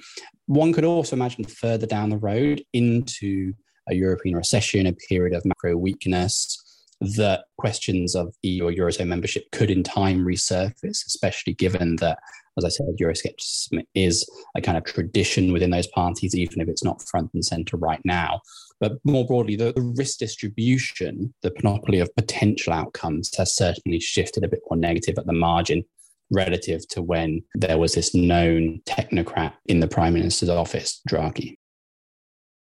One 0.46 0.74
could 0.74 0.86
also 0.86 1.16
imagine 1.16 1.44
further 1.44 1.86
down 1.86 2.10
the 2.10 2.18
road 2.18 2.64
into 2.74 3.54
a 3.90 3.96
European 3.96 4.36
recession, 4.36 4.88
a 4.88 4.94
period 4.94 5.36
of 5.36 5.44
macro 5.46 5.76
weakness, 5.76 6.58
that 7.01 7.46
questions 7.58 8.15
of 8.15 8.34
EU 8.44 8.65
or 8.65 8.72
Eurozone 8.72 9.08
membership 9.08 9.50
could 9.51 9.70
in 9.70 9.84
time 9.84 10.25
resurface, 10.25 11.06
especially 11.06 11.53
given 11.53 11.96
that, 11.98 12.20
as 12.58 12.65
I 12.65 12.70
said, 12.70 12.88
Euroscepticism 13.00 13.86
is 13.96 14.29
a 14.56 14.62
kind 14.62 14.77
of 14.77 14.84
tradition 14.84 15.53
within 15.53 15.70
those 15.70 15.88
parties, 15.88 16.36
even 16.36 16.60
if 16.60 16.68
it's 16.68 16.84
not 16.84 17.01
front 17.03 17.32
and 17.34 17.46
center 17.46 17.77
right 17.77 18.01
now. 18.03 18.41
But 18.79 18.94
more 19.03 19.25
broadly, 19.25 19.56
the, 19.56 19.74
the 19.74 19.82
risk 19.82 20.20
distribution, 20.20 21.34
the 21.41 21.51
panoply 21.51 22.00
of 22.00 22.13
potential 22.15 22.74
outcomes 22.74 23.36
has 23.38 23.56
certainly 23.56 24.00
shifted 24.00 24.44
a 24.44 24.50
bit 24.50 24.62
more 24.70 24.77
negative 24.77 25.18
at 25.18 25.25
the 25.25 25.34
margin 25.34 25.84
relative 26.32 26.88
to 26.89 27.01
when 27.01 27.41
there 27.56 27.77
was 27.77 27.94
this 27.94 28.13
known 28.13 28.82
technocrat 28.86 29.53
in 29.65 29.79
the 29.79 29.88
prime 29.88 30.13
minister's 30.13 30.50
office, 30.50 31.01
Draghi. 31.10 31.59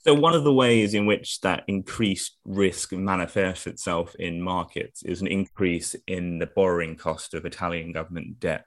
So, 0.06 0.12
one 0.12 0.34
of 0.34 0.44
the 0.44 0.52
ways 0.52 0.92
in 0.92 1.06
which 1.06 1.40
that 1.40 1.64
increased 1.66 2.36
risk 2.44 2.92
manifests 2.92 3.66
itself 3.66 4.14
in 4.16 4.42
markets 4.42 5.02
is 5.02 5.22
an 5.22 5.28
increase 5.28 5.96
in 6.06 6.38
the 6.38 6.46
borrowing 6.46 6.96
cost 6.96 7.32
of 7.32 7.46
Italian 7.46 7.92
government 7.92 8.38
debt 8.38 8.66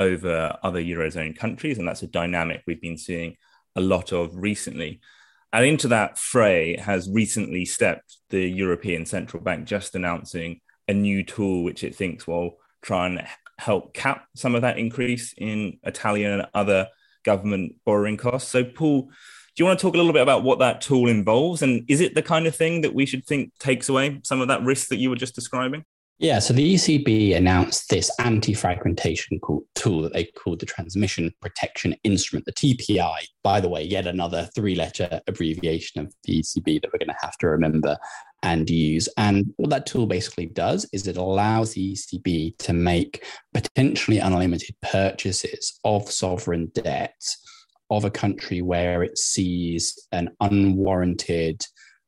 over 0.00 0.58
other 0.60 0.82
Eurozone 0.82 1.36
countries. 1.38 1.78
And 1.78 1.86
that's 1.86 2.02
a 2.02 2.08
dynamic 2.08 2.64
we've 2.66 2.80
been 2.80 2.98
seeing 2.98 3.36
a 3.76 3.80
lot 3.80 4.10
of 4.10 4.34
recently. 4.34 5.00
And 5.52 5.64
into 5.64 5.86
that 5.88 6.18
fray 6.18 6.76
has 6.78 7.08
recently 7.08 7.64
stepped 7.64 8.18
the 8.30 8.40
European 8.40 9.06
Central 9.06 9.40
Bank, 9.40 9.68
just 9.68 9.94
announcing 9.94 10.60
a 10.88 10.94
new 10.94 11.22
tool 11.22 11.62
which 11.62 11.84
it 11.84 11.94
thinks 11.94 12.26
will 12.26 12.56
try 12.80 13.06
and 13.06 13.24
help 13.56 13.94
cap 13.94 14.26
some 14.34 14.56
of 14.56 14.62
that 14.62 14.78
increase 14.78 15.32
in 15.38 15.78
Italian 15.84 16.32
and 16.40 16.48
other 16.54 16.88
government 17.22 17.76
borrowing 17.84 18.16
costs. 18.16 18.50
So, 18.50 18.64
Paul, 18.64 19.12
do 19.54 19.62
you 19.62 19.66
want 19.66 19.78
to 19.78 19.82
talk 19.82 19.94
a 19.94 19.98
little 19.98 20.12
bit 20.12 20.22
about 20.22 20.42
what 20.42 20.58
that 20.60 20.80
tool 20.80 21.08
involves? 21.08 21.60
And 21.60 21.84
is 21.88 22.00
it 22.00 22.14
the 22.14 22.22
kind 22.22 22.46
of 22.46 22.56
thing 22.56 22.80
that 22.80 22.94
we 22.94 23.04
should 23.04 23.26
think 23.26 23.52
takes 23.58 23.88
away 23.88 24.20
some 24.24 24.40
of 24.40 24.48
that 24.48 24.62
risk 24.62 24.88
that 24.88 24.96
you 24.96 25.10
were 25.10 25.16
just 25.16 25.34
describing? 25.34 25.84
Yeah, 26.18 26.38
so 26.38 26.54
the 26.54 26.74
ECB 26.74 27.36
announced 27.36 27.90
this 27.90 28.08
anti 28.20 28.54
fragmentation 28.54 29.40
tool 29.74 30.02
that 30.02 30.12
they 30.12 30.26
called 30.26 30.60
the 30.60 30.66
Transmission 30.66 31.32
Protection 31.40 31.96
Instrument, 32.04 32.46
the 32.46 32.52
TPI. 32.52 33.16
By 33.42 33.60
the 33.60 33.68
way, 33.68 33.82
yet 33.82 34.06
another 34.06 34.48
three 34.54 34.76
letter 34.76 35.20
abbreviation 35.26 36.00
of 36.00 36.14
the 36.24 36.40
ECB 36.40 36.80
that 36.80 36.92
we're 36.92 37.00
going 37.00 37.08
to 37.08 37.16
have 37.26 37.36
to 37.38 37.48
remember 37.48 37.96
and 38.44 38.70
use. 38.70 39.08
And 39.16 39.52
what 39.56 39.70
that 39.70 39.84
tool 39.84 40.06
basically 40.06 40.46
does 40.46 40.88
is 40.92 41.08
it 41.08 41.16
allows 41.16 41.74
the 41.74 41.92
ECB 41.92 42.56
to 42.58 42.72
make 42.72 43.24
potentially 43.52 44.18
unlimited 44.18 44.76
purchases 44.80 45.78
of 45.84 46.10
sovereign 46.10 46.70
debt 46.72 47.20
of 47.96 48.04
a 48.04 48.10
country 48.10 48.62
where 48.62 49.02
it 49.02 49.18
sees 49.18 49.98
an 50.12 50.30
unwarranted 50.40 51.64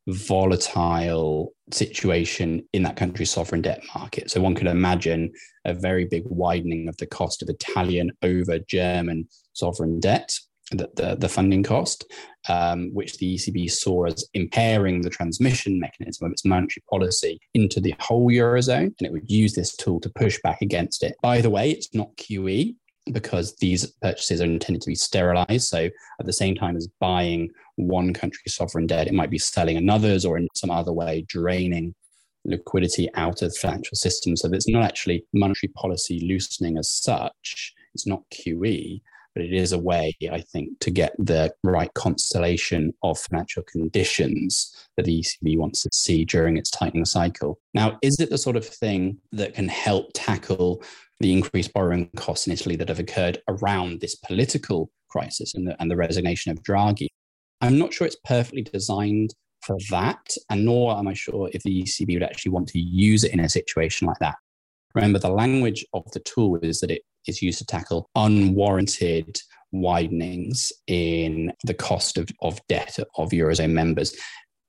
volatile 0.06 1.52
situation 1.72 2.62
in 2.72 2.82
that 2.82 2.96
country's 2.96 3.30
sovereign 3.30 3.62
debt 3.62 3.82
market. 3.94 4.30
So 4.30 4.40
one 4.40 4.54
could 4.54 4.66
imagine 4.66 5.32
a 5.64 5.74
very 5.74 6.04
big 6.04 6.24
widening 6.26 6.88
of 6.88 6.96
the 6.98 7.06
cost 7.06 7.42
of 7.42 7.48
Italian 7.48 8.10
over 8.22 8.58
German 8.58 9.28
sovereign 9.52 10.00
debt 10.00 10.30
the, 10.70 10.88
the, 10.96 11.16
the 11.16 11.28
funding 11.28 11.62
cost, 11.62 12.04
um, 12.48 12.90
which 12.94 13.18
the 13.18 13.34
ECB 13.34 13.70
saw 13.70 14.04
as 14.06 14.24
impairing 14.34 15.02
the 15.02 15.10
transmission 15.10 15.78
mechanism 15.78 16.26
of 16.26 16.32
its 16.32 16.44
monetary 16.44 16.82
policy 16.90 17.38
into 17.52 17.80
the 17.80 17.94
whole 18.00 18.30
Eurozone. 18.30 18.94
And 18.98 19.02
it 19.02 19.12
would 19.12 19.30
use 19.30 19.54
this 19.54 19.76
tool 19.76 20.00
to 20.00 20.10
push 20.10 20.38
back 20.42 20.62
against 20.62 21.02
it. 21.02 21.16
By 21.22 21.40
the 21.40 21.50
way, 21.50 21.70
it's 21.70 21.94
not 21.94 22.16
QE 22.16 22.74
because 23.12 23.54
these 23.56 23.86
purchases 24.00 24.40
are 24.40 24.44
intended 24.44 24.82
to 24.82 24.90
be 24.90 24.94
sterilized. 24.94 25.68
So 25.68 25.90
at 26.20 26.26
the 26.26 26.32
same 26.32 26.54
time 26.54 26.76
as 26.76 26.88
buying 27.00 27.50
one 27.76 28.12
country's 28.12 28.54
sovereign 28.54 28.86
debt, 28.86 29.06
it 29.06 29.14
might 29.14 29.30
be 29.30 29.38
selling 29.38 29.76
another's 29.76 30.24
or 30.24 30.38
in 30.38 30.48
some 30.54 30.70
other 30.70 30.92
way 30.92 31.24
draining 31.28 31.94
liquidity 32.44 33.08
out 33.14 33.42
of 33.42 33.52
the 33.52 33.58
financial 33.58 33.96
system. 33.96 34.36
So 34.36 34.50
it's 34.52 34.68
not 34.68 34.84
actually 34.84 35.24
monetary 35.32 35.72
policy 35.74 36.20
loosening 36.26 36.78
as 36.78 36.90
such. 36.90 37.74
It's 37.94 38.06
not 38.06 38.22
QE, 38.30 39.00
but 39.34 39.44
it 39.44 39.52
is 39.52 39.72
a 39.72 39.78
way, 39.78 40.16
I 40.30 40.40
think, 40.40 40.78
to 40.80 40.90
get 40.90 41.14
the 41.18 41.52
right 41.64 41.92
constellation 41.94 42.94
of 43.02 43.18
financial 43.18 43.64
conditions 43.64 44.74
that 44.96 45.04
the 45.04 45.20
ECB 45.20 45.58
wants 45.58 45.82
to 45.82 45.90
see 45.92 46.24
during 46.24 46.56
its 46.56 46.70
tightening 46.70 47.04
cycle. 47.04 47.58
Now, 47.74 47.98
is 48.02 48.20
it 48.20 48.30
the 48.30 48.38
sort 48.38 48.56
of 48.56 48.66
thing 48.66 49.18
that 49.32 49.54
can 49.54 49.68
help 49.68 50.10
tackle 50.14 50.82
the 51.20 51.32
increased 51.32 51.72
borrowing 51.72 52.10
costs 52.16 52.46
in 52.46 52.52
Italy 52.52 52.76
that 52.76 52.88
have 52.88 53.00
occurred 53.00 53.38
around 53.48 54.00
this 54.00 54.14
political 54.14 54.90
crisis 55.08 55.54
and 55.54 55.66
the, 55.66 55.80
and 55.80 55.90
the 55.90 55.96
resignation 55.96 56.52
of 56.52 56.62
Draghi? 56.62 57.08
I'm 57.60 57.78
not 57.78 57.92
sure 57.92 58.06
it's 58.06 58.16
perfectly 58.24 58.62
designed 58.62 59.34
for 59.62 59.78
that, 59.90 60.36
and 60.50 60.64
nor 60.64 60.96
am 60.96 61.08
I 61.08 61.14
sure 61.14 61.50
if 61.52 61.62
the 61.62 61.82
ECB 61.82 62.14
would 62.14 62.22
actually 62.22 62.52
want 62.52 62.68
to 62.68 62.78
use 62.78 63.24
it 63.24 63.32
in 63.32 63.40
a 63.40 63.48
situation 63.48 64.06
like 64.06 64.18
that. 64.20 64.36
Remember, 64.94 65.18
the 65.18 65.30
language 65.30 65.84
of 65.92 66.08
the 66.12 66.20
tool 66.20 66.56
is 66.62 66.80
that 66.80 66.90
it 66.90 67.02
is 67.26 67.42
used 67.42 67.58
to 67.58 67.66
tackle 67.66 68.08
unwarranted 68.14 69.38
widenings 69.72 70.70
in 70.86 71.52
the 71.64 71.74
cost 71.74 72.16
of, 72.16 72.28
of 72.42 72.60
debt 72.68 72.98
of 73.16 73.30
Eurozone 73.30 73.72
members. 73.72 74.16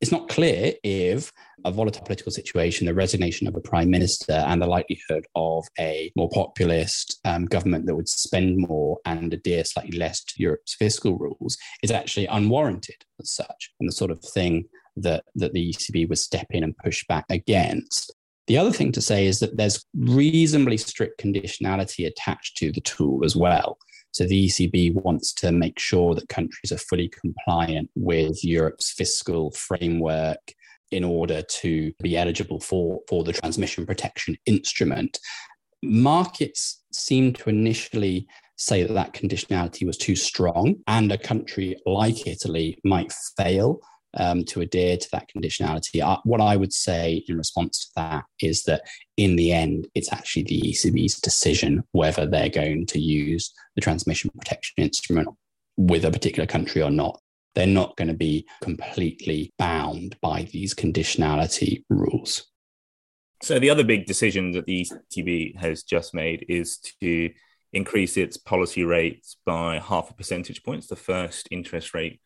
It's 0.01 0.11
not 0.11 0.27
clear 0.27 0.73
if 0.83 1.31
a 1.63 1.71
volatile 1.71 2.03
political 2.03 2.31
situation, 2.31 2.85
the 2.85 2.93
resignation 2.93 3.47
of 3.47 3.55
a 3.55 3.61
prime 3.61 3.89
minister, 3.89 4.33
and 4.33 4.61
the 4.61 4.67
likelihood 4.67 5.25
of 5.35 5.65
a 5.79 6.11
more 6.15 6.29
populist 6.29 7.19
um, 7.23 7.45
government 7.45 7.85
that 7.85 7.95
would 7.95 8.09
spend 8.09 8.57
more 8.57 8.99
and 9.05 9.33
adhere 9.33 9.63
slightly 9.63 9.97
less 9.97 10.23
to 10.23 10.33
Europe's 10.37 10.75
fiscal 10.75 11.17
rules 11.17 11.57
is 11.81 11.91
actually 11.91 12.27
unwarranted 12.27 13.05
as 13.21 13.31
such, 13.31 13.71
and 13.79 13.87
the 13.87 13.93
sort 13.93 14.11
of 14.11 14.19
thing 14.21 14.65
that, 14.97 15.23
that 15.35 15.53
the 15.53 15.73
ECB 15.73 16.09
would 16.09 16.19
step 16.19 16.47
in 16.49 16.63
and 16.63 16.77
push 16.77 17.05
back 17.07 17.25
against. 17.29 18.13
The 18.47 18.57
other 18.57 18.71
thing 18.71 18.91
to 18.91 19.01
say 19.01 19.25
is 19.25 19.39
that 19.39 19.57
there's 19.57 19.85
reasonably 19.95 20.77
strict 20.77 21.21
conditionality 21.21 22.05
attached 22.05 22.57
to 22.57 22.71
the 22.71 22.81
tool 22.81 23.25
as 23.25 23.35
well. 23.35 23.77
So 24.11 24.25
the 24.25 24.47
ECB 24.47 24.93
wants 25.03 25.33
to 25.35 25.51
make 25.51 25.79
sure 25.79 26.15
that 26.15 26.29
countries 26.29 26.71
are 26.71 26.77
fully 26.77 27.09
compliant 27.09 27.89
with 27.95 28.43
Europe's 28.43 28.91
fiscal 28.91 29.51
framework 29.51 30.53
in 30.91 31.03
order 31.03 31.41
to 31.41 31.91
be 32.01 32.15
eligible 32.15 32.59
for, 32.59 33.01
for 33.09 33.23
the 33.23 33.33
transmission 33.33 33.85
protection 33.85 34.37
instrument. 34.45 35.19
Markets 35.83 36.83
seem 36.93 37.33
to 37.33 37.49
initially 37.49 38.27
say 38.55 38.83
that 38.83 38.93
that 38.93 39.13
conditionality 39.13 39.85
was 39.85 39.97
too 39.97 40.15
strong, 40.15 40.75
and 40.87 41.11
a 41.11 41.17
country 41.17 41.75
like 41.85 42.25
Italy 42.25 42.79
might 42.85 43.11
fail 43.37 43.81
um, 44.15 44.43
to 44.45 44.61
adhere 44.61 44.97
to 44.97 45.09
that 45.11 45.29
conditionality. 45.29 46.01
Uh, 46.01 46.17
what 46.23 46.41
I 46.41 46.55
would 46.55 46.73
say 46.73 47.23
in 47.27 47.37
response 47.37 47.85
to 47.85 47.91
that 47.95 48.25
is 48.41 48.63
that 48.63 48.83
in 49.17 49.35
the 49.35 49.51
end, 49.51 49.87
it's 49.95 50.11
actually 50.11 50.43
the 50.43 50.61
ECB's 50.61 51.19
decision 51.19 51.83
whether 51.91 52.25
they're 52.25 52.49
going 52.49 52.85
to 52.87 52.99
use 52.99 53.53
the 53.75 53.81
transmission 53.81 54.31
protection 54.37 54.75
instrument 54.77 55.29
with 55.77 56.05
a 56.05 56.11
particular 56.11 56.47
country 56.47 56.81
or 56.81 56.91
not. 56.91 57.19
They're 57.53 57.67
not 57.67 57.95
going 57.95 58.09
to 58.09 58.13
be 58.13 58.45
completely 58.61 59.53
bound 59.57 60.17
by 60.21 60.43
these 60.51 60.73
conditionality 60.73 61.83
rules. 61.89 62.47
So, 63.41 63.59
the 63.59 63.69
other 63.69 63.83
big 63.83 64.05
decision 64.05 64.51
that 64.53 64.65
the 64.65 64.87
ECB 65.15 65.57
has 65.57 65.83
just 65.83 66.13
made 66.13 66.45
is 66.49 66.79
to 67.01 67.29
increase 67.73 68.17
its 68.17 68.37
policy 68.37 68.83
rates 68.83 69.37
by 69.45 69.79
half 69.79 70.09
a 70.09 70.13
percentage 70.13 70.63
points, 70.63 70.87
the 70.87 70.95
first 70.95 71.47
interest 71.51 71.93
rate 71.93 72.19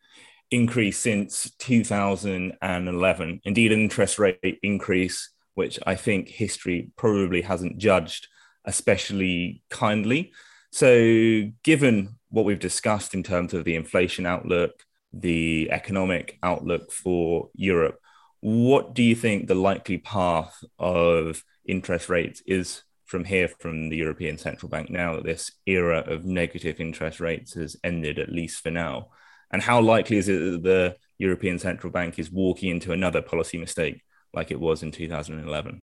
increase 0.50 0.98
since 0.98 1.50
2011. 1.58 3.40
Indeed, 3.44 3.72
an 3.72 3.80
interest 3.80 4.18
rate 4.18 4.58
increase, 4.62 5.30
which 5.54 5.78
I 5.86 5.94
think 5.94 6.28
history 6.28 6.90
probably 6.96 7.42
hasn't 7.42 7.78
judged 7.78 8.28
especially 8.64 9.62
kindly. 9.70 10.32
So, 10.72 11.50
given 11.64 12.16
what 12.28 12.44
we've 12.44 12.58
discussed 12.58 13.14
in 13.14 13.22
terms 13.22 13.54
of 13.54 13.64
the 13.64 13.76
inflation 13.76 14.26
outlook, 14.26 14.72
the 15.12 15.68
economic 15.72 16.38
outlook 16.42 16.92
for 16.92 17.50
Europe, 17.54 17.98
what 18.40 18.94
do 18.94 19.02
you 19.02 19.14
think 19.14 19.46
the 19.46 19.54
likely 19.54 19.98
path 19.98 20.62
of 20.78 21.42
interest 21.66 22.08
rates 22.08 22.42
is 22.46 22.82
from 23.04 23.24
here 23.24 23.48
from 23.48 23.88
the 23.88 23.96
European 23.96 24.38
Central 24.38 24.68
Bank 24.68 24.88
now 24.88 25.16
that 25.16 25.24
this 25.24 25.50
era 25.66 25.98
of 26.06 26.24
negative 26.24 26.80
interest 26.80 27.18
rates 27.18 27.54
has 27.54 27.76
ended, 27.82 28.18
at 28.18 28.30
least 28.30 28.62
for 28.62 28.70
now? 28.70 29.08
And 29.52 29.62
how 29.62 29.80
likely 29.80 30.16
is 30.16 30.28
it 30.28 30.38
that 30.38 30.62
the 30.62 30.96
European 31.18 31.58
Central 31.58 31.92
Bank 31.92 32.18
is 32.18 32.30
walking 32.30 32.70
into 32.70 32.92
another 32.92 33.22
policy 33.22 33.58
mistake 33.58 34.00
like 34.32 34.50
it 34.50 34.60
was 34.60 34.82
in 34.82 34.92
2011? 34.92 35.80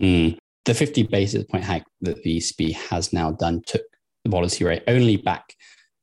Mm. 0.00 0.36
The 0.64 0.74
50 0.74 1.04
basis 1.04 1.44
point 1.44 1.64
hike 1.64 1.84
that 2.02 2.22
the 2.22 2.38
ECB 2.38 2.74
has 2.74 3.12
now 3.12 3.32
done 3.32 3.62
took 3.66 3.82
the 4.24 4.30
policy 4.30 4.64
rate 4.64 4.82
only 4.86 5.16
back 5.16 5.54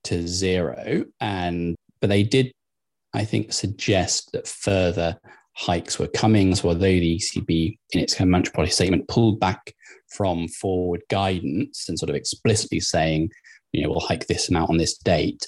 to 0.05 0.27
zero. 0.27 1.05
And 1.19 1.75
but 1.99 2.09
they 2.09 2.23
did, 2.23 2.51
I 3.13 3.25
think, 3.25 3.53
suggest 3.53 4.31
that 4.33 4.47
further 4.47 5.17
hikes 5.55 5.99
were 5.99 6.07
coming. 6.07 6.53
So 6.55 6.69
although 6.69 6.79
the 6.79 7.19
ECB, 7.19 7.77
in 7.91 7.99
its 7.99 8.13
kind 8.13 8.27
of 8.27 8.31
monetary 8.31 8.53
policy 8.53 8.73
statement, 8.73 9.07
pulled 9.07 9.39
back 9.39 9.73
from 10.09 10.47
forward 10.47 11.01
guidance 11.09 11.87
and 11.89 11.97
sort 11.97 12.09
of 12.09 12.15
explicitly 12.15 12.79
saying, 12.79 13.31
you 13.71 13.83
know, 13.83 13.89
we'll 13.89 13.99
hike 13.99 14.27
this 14.27 14.49
amount 14.49 14.69
on 14.69 14.77
this 14.77 14.97
date, 14.97 15.45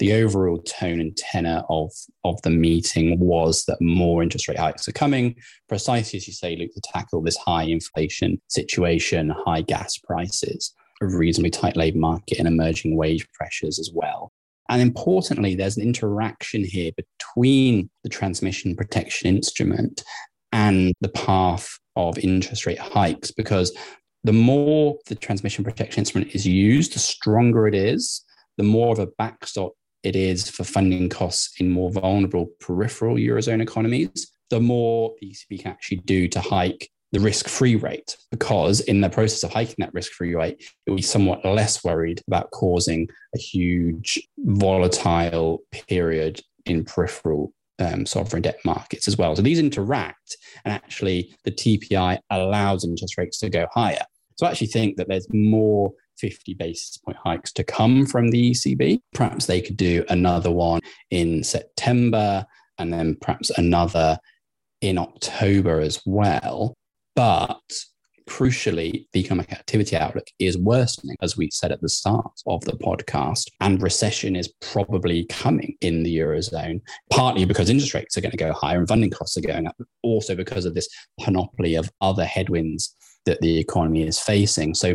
the 0.00 0.14
overall 0.14 0.58
tone 0.62 0.98
and 0.98 1.16
tenor 1.16 1.62
of, 1.68 1.92
of 2.24 2.40
the 2.42 2.50
meeting 2.50 3.20
was 3.20 3.64
that 3.66 3.80
more 3.80 4.22
interest 4.22 4.48
rate 4.48 4.58
hikes 4.58 4.88
are 4.88 4.92
coming, 4.92 5.36
precisely 5.68 6.16
as 6.16 6.26
you 6.26 6.32
say, 6.32 6.56
Luke, 6.56 6.72
to 6.74 6.80
tackle 6.92 7.22
this 7.22 7.36
high 7.36 7.64
inflation 7.64 8.40
situation, 8.48 9.28
high 9.44 9.60
gas 9.60 9.98
prices, 9.98 10.74
a 11.02 11.06
reasonably 11.06 11.50
tight 11.50 11.76
labour 11.76 11.98
market, 11.98 12.38
and 12.38 12.48
emerging 12.48 12.96
wage 12.96 13.28
pressures 13.34 13.78
as 13.78 13.90
well. 13.94 14.32
And 14.70 14.80
importantly, 14.80 15.54
there's 15.54 15.76
an 15.76 15.82
interaction 15.82 16.64
here 16.64 16.92
between 16.96 17.90
the 18.02 18.08
transmission 18.08 18.74
protection 18.74 19.28
instrument 19.28 20.02
and 20.50 20.94
the 21.02 21.10
path 21.10 21.78
of 21.96 22.18
interest 22.18 22.64
rate 22.64 22.78
hikes, 22.78 23.30
because 23.30 23.76
the 24.24 24.32
more 24.32 24.96
the 25.08 25.14
transmission 25.14 25.62
protection 25.62 26.00
instrument 26.00 26.34
is 26.34 26.46
used, 26.46 26.94
the 26.94 26.98
stronger 26.98 27.68
it 27.68 27.74
is, 27.74 28.24
the 28.56 28.64
more 28.64 28.92
of 28.92 28.98
a 28.98 29.08
backstop 29.18 29.72
it 30.02 30.16
is 30.16 30.48
for 30.48 30.64
funding 30.64 31.08
costs 31.08 31.60
in 31.60 31.70
more 31.70 31.90
vulnerable 31.90 32.46
peripheral 32.60 33.16
Eurozone 33.16 33.62
economies, 33.62 34.32
the 34.50 34.60
more 34.60 35.14
the 35.20 35.30
ECB 35.30 35.62
can 35.62 35.70
actually 35.72 35.98
do 35.98 36.28
to 36.28 36.40
hike 36.40 36.90
the 37.12 37.20
risk 37.20 37.48
free 37.48 37.76
rate. 37.76 38.16
Because 38.30 38.80
in 38.80 39.00
the 39.00 39.10
process 39.10 39.42
of 39.42 39.52
hiking 39.52 39.76
that 39.78 39.94
risk 39.94 40.12
free 40.12 40.34
rate, 40.34 40.60
it 40.86 40.90
will 40.90 40.96
be 40.96 41.02
somewhat 41.02 41.44
less 41.44 41.82
worried 41.84 42.22
about 42.26 42.50
causing 42.50 43.08
a 43.34 43.38
huge 43.38 44.20
volatile 44.38 45.60
period 45.88 46.40
in 46.66 46.84
peripheral 46.84 47.52
um, 47.78 48.04
sovereign 48.04 48.42
debt 48.42 48.58
markets 48.64 49.08
as 49.08 49.16
well. 49.16 49.34
So 49.34 49.42
these 49.42 49.58
interact, 49.58 50.36
and 50.64 50.72
actually, 50.72 51.34
the 51.44 51.50
TPI 51.50 52.18
allows 52.30 52.84
interest 52.84 53.16
rates 53.16 53.38
to 53.38 53.48
go 53.48 53.66
higher. 53.72 54.04
So 54.36 54.46
I 54.46 54.50
actually 54.50 54.68
think 54.68 54.96
that 54.96 55.08
there's 55.08 55.26
more 55.32 55.92
50 56.20 56.54
basis 56.54 56.98
point 56.98 57.16
hikes 57.22 57.52
to 57.52 57.64
come 57.64 58.06
from 58.06 58.30
the 58.30 58.50
ECB. 58.50 59.00
Perhaps 59.14 59.46
they 59.46 59.60
could 59.60 59.76
do 59.76 60.04
another 60.08 60.50
one 60.50 60.80
in 61.10 61.42
September 61.42 62.44
and 62.78 62.92
then 62.92 63.16
perhaps 63.20 63.50
another 63.50 64.18
in 64.80 64.98
October 64.98 65.80
as 65.80 66.00
well. 66.06 66.74
But 67.16 67.60
crucially, 68.28 69.06
the 69.12 69.20
economic 69.20 69.52
activity 69.52 69.96
outlook 69.96 70.26
is 70.38 70.56
worsening, 70.56 71.16
as 71.20 71.36
we 71.36 71.50
said 71.50 71.72
at 71.72 71.80
the 71.80 71.88
start 71.88 72.40
of 72.46 72.60
the 72.64 72.72
podcast, 72.72 73.48
and 73.60 73.82
recession 73.82 74.36
is 74.36 74.52
probably 74.60 75.24
coming 75.24 75.74
in 75.80 76.04
the 76.04 76.18
Eurozone, 76.18 76.80
partly 77.10 77.44
because 77.44 77.68
interest 77.68 77.92
rates 77.92 78.16
are 78.16 78.20
going 78.20 78.30
to 78.30 78.36
go 78.36 78.52
higher 78.52 78.78
and 78.78 78.88
funding 78.88 79.10
costs 79.10 79.36
are 79.36 79.40
going 79.40 79.66
up, 79.66 79.74
but 79.78 79.88
also 80.02 80.36
because 80.36 80.64
of 80.64 80.74
this 80.74 80.88
panoply 81.18 81.74
of 81.74 81.90
other 82.00 82.24
headwinds 82.24 82.94
that 83.26 83.40
the 83.40 83.58
economy 83.58 84.06
is 84.06 84.18
facing. 84.18 84.74
So 84.74 84.94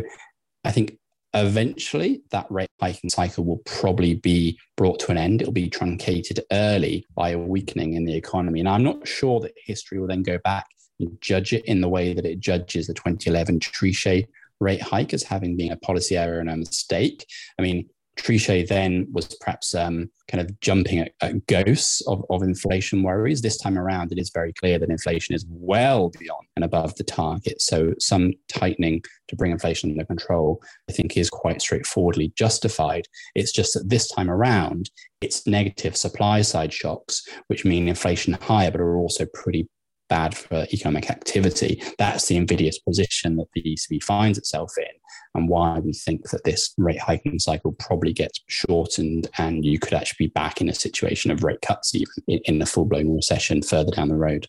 I 0.64 0.72
think 0.72 0.98
Eventually, 1.36 2.22
that 2.30 2.46
rate 2.48 2.70
hiking 2.80 3.10
cycle 3.10 3.44
will 3.44 3.60
probably 3.66 4.14
be 4.14 4.58
brought 4.76 4.98
to 5.00 5.10
an 5.10 5.18
end. 5.18 5.42
It'll 5.42 5.52
be 5.52 5.68
truncated 5.68 6.40
early 6.50 7.04
by 7.14 7.30
a 7.30 7.38
weakening 7.38 7.92
in 7.92 8.06
the 8.06 8.16
economy. 8.16 8.60
And 8.60 8.68
I'm 8.68 8.82
not 8.82 9.06
sure 9.06 9.40
that 9.40 9.52
history 9.62 9.98
will 9.98 10.06
then 10.06 10.22
go 10.22 10.38
back 10.38 10.66
and 10.98 11.20
judge 11.20 11.52
it 11.52 11.66
in 11.66 11.82
the 11.82 11.90
way 11.90 12.14
that 12.14 12.24
it 12.24 12.40
judges 12.40 12.86
the 12.86 12.94
2011 12.94 13.60
Trichet 13.60 14.26
rate 14.60 14.80
hike 14.80 15.12
as 15.12 15.22
having 15.22 15.58
been 15.58 15.72
a 15.72 15.76
policy 15.76 16.16
error 16.16 16.40
and 16.40 16.48
a 16.48 16.56
mistake. 16.56 17.26
I 17.58 17.62
mean, 17.62 17.90
Trichet 18.16 18.68
then 18.68 19.06
was 19.12 19.34
perhaps 19.40 19.74
um, 19.74 20.10
kind 20.28 20.40
of 20.40 20.58
jumping 20.60 21.00
at, 21.00 21.12
at 21.20 21.46
ghosts 21.46 22.00
of, 22.06 22.24
of 22.30 22.42
inflation 22.42 23.02
worries. 23.02 23.42
This 23.42 23.58
time 23.58 23.78
around, 23.78 24.10
it 24.10 24.18
is 24.18 24.30
very 24.32 24.52
clear 24.54 24.78
that 24.78 24.90
inflation 24.90 25.34
is 25.34 25.44
well 25.48 26.10
beyond 26.18 26.46
and 26.56 26.64
above 26.64 26.94
the 26.96 27.04
target. 27.04 27.60
So, 27.60 27.92
some 27.98 28.32
tightening 28.48 29.02
to 29.28 29.36
bring 29.36 29.52
inflation 29.52 29.90
under 29.90 30.04
control, 30.04 30.62
I 30.88 30.92
think, 30.92 31.16
is 31.16 31.30
quite 31.30 31.60
straightforwardly 31.60 32.32
justified. 32.36 33.06
It's 33.34 33.52
just 33.52 33.74
that 33.74 33.88
this 33.88 34.08
time 34.08 34.30
around, 34.30 34.90
it's 35.20 35.46
negative 35.46 35.96
supply 35.96 36.42
side 36.42 36.72
shocks, 36.72 37.26
which 37.48 37.64
mean 37.64 37.88
inflation 37.88 38.34
higher, 38.34 38.70
but 38.70 38.80
are 38.80 38.96
also 38.96 39.26
pretty 39.34 39.68
bad 40.08 40.36
for 40.36 40.66
economic 40.72 41.10
activity. 41.10 41.82
That's 41.98 42.26
the 42.26 42.36
invidious 42.36 42.78
position 42.78 43.36
that 43.36 43.48
the 43.54 43.62
ECB 43.62 44.02
finds 44.02 44.38
itself 44.38 44.72
in, 44.78 44.84
and 45.34 45.48
why 45.48 45.78
we 45.78 45.92
think 45.92 46.30
that 46.30 46.44
this 46.44 46.74
rate 46.78 47.00
hiking 47.00 47.38
cycle 47.38 47.72
probably 47.72 48.12
gets 48.12 48.40
shortened, 48.48 49.28
and 49.38 49.64
you 49.64 49.78
could 49.78 49.94
actually 49.94 50.26
be 50.26 50.32
back 50.32 50.60
in 50.60 50.68
a 50.68 50.74
situation 50.74 51.30
of 51.30 51.42
rate 51.42 51.62
cuts 51.62 51.94
even 51.94 52.12
in, 52.26 52.40
in 52.44 52.62
a 52.62 52.66
full 52.66 52.84
blown 52.84 53.14
recession 53.14 53.62
further 53.62 53.90
down 53.92 54.08
the 54.08 54.16
road. 54.16 54.46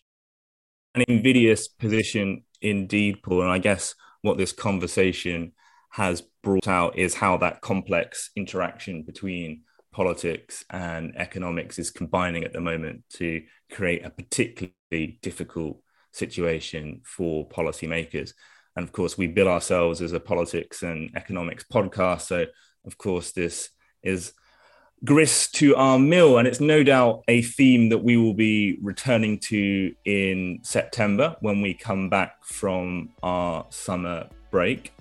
An 0.94 1.04
invidious 1.08 1.68
position 1.68 2.44
indeed, 2.60 3.22
Paul. 3.22 3.42
And 3.42 3.50
I 3.50 3.58
guess 3.58 3.94
what 4.22 4.38
this 4.38 4.52
conversation 4.52 5.52
has 5.90 6.22
brought 6.42 6.68
out 6.68 6.98
is 6.98 7.14
how 7.14 7.36
that 7.38 7.60
complex 7.60 8.30
interaction 8.36 9.02
between 9.02 9.62
politics 9.98 10.64
and 10.70 11.12
economics 11.16 11.76
is 11.76 11.90
combining 11.90 12.44
at 12.44 12.52
the 12.52 12.60
moment 12.60 13.02
to 13.10 13.42
create 13.72 14.06
a 14.06 14.10
particularly 14.10 15.18
difficult 15.22 15.80
situation 16.12 17.00
for 17.04 17.48
policymakers. 17.48 18.30
And 18.76 18.84
of 18.84 18.92
course, 18.92 19.18
we 19.18 19.26
bill 19.26 19.48
ourselves 19.48 20.00
as 20.00 20.12
a 20.12 20.20
politics 20.20 20.84
and 20.84 21.10
economics 21.16 21.64
podcast. 21.64 22.20
So, 22.20 22.46
of 22.86 22.96
course, 22.96 23.32
this 23.32 23.70
is 24.04 24.34
grist 25.04 25.56
to 25.56 25.74
our 25.74 25.98
mill. 25.98 26.38
And 26.38 26.46
it's 26.46 26.60
no 26.60 26.84
doubt 26.84 27.24
a 27.26 27.42
theme 27.42 27.88
that 27.88 27.98
we 27.98 28.16
will 28.16 28.34
be 28.34 28.78
returning 28.80 29.40
to 29.50 29.92
in 30.04 30.60
September 30.62 31.34
when 31.40 31.60
we 31.60 31.74
come 31.74 32.08
back 32.08 32.44
from 32.44 33.10
our 33.24 33.66
summer 33.70 34.28
break. 34.52 34.92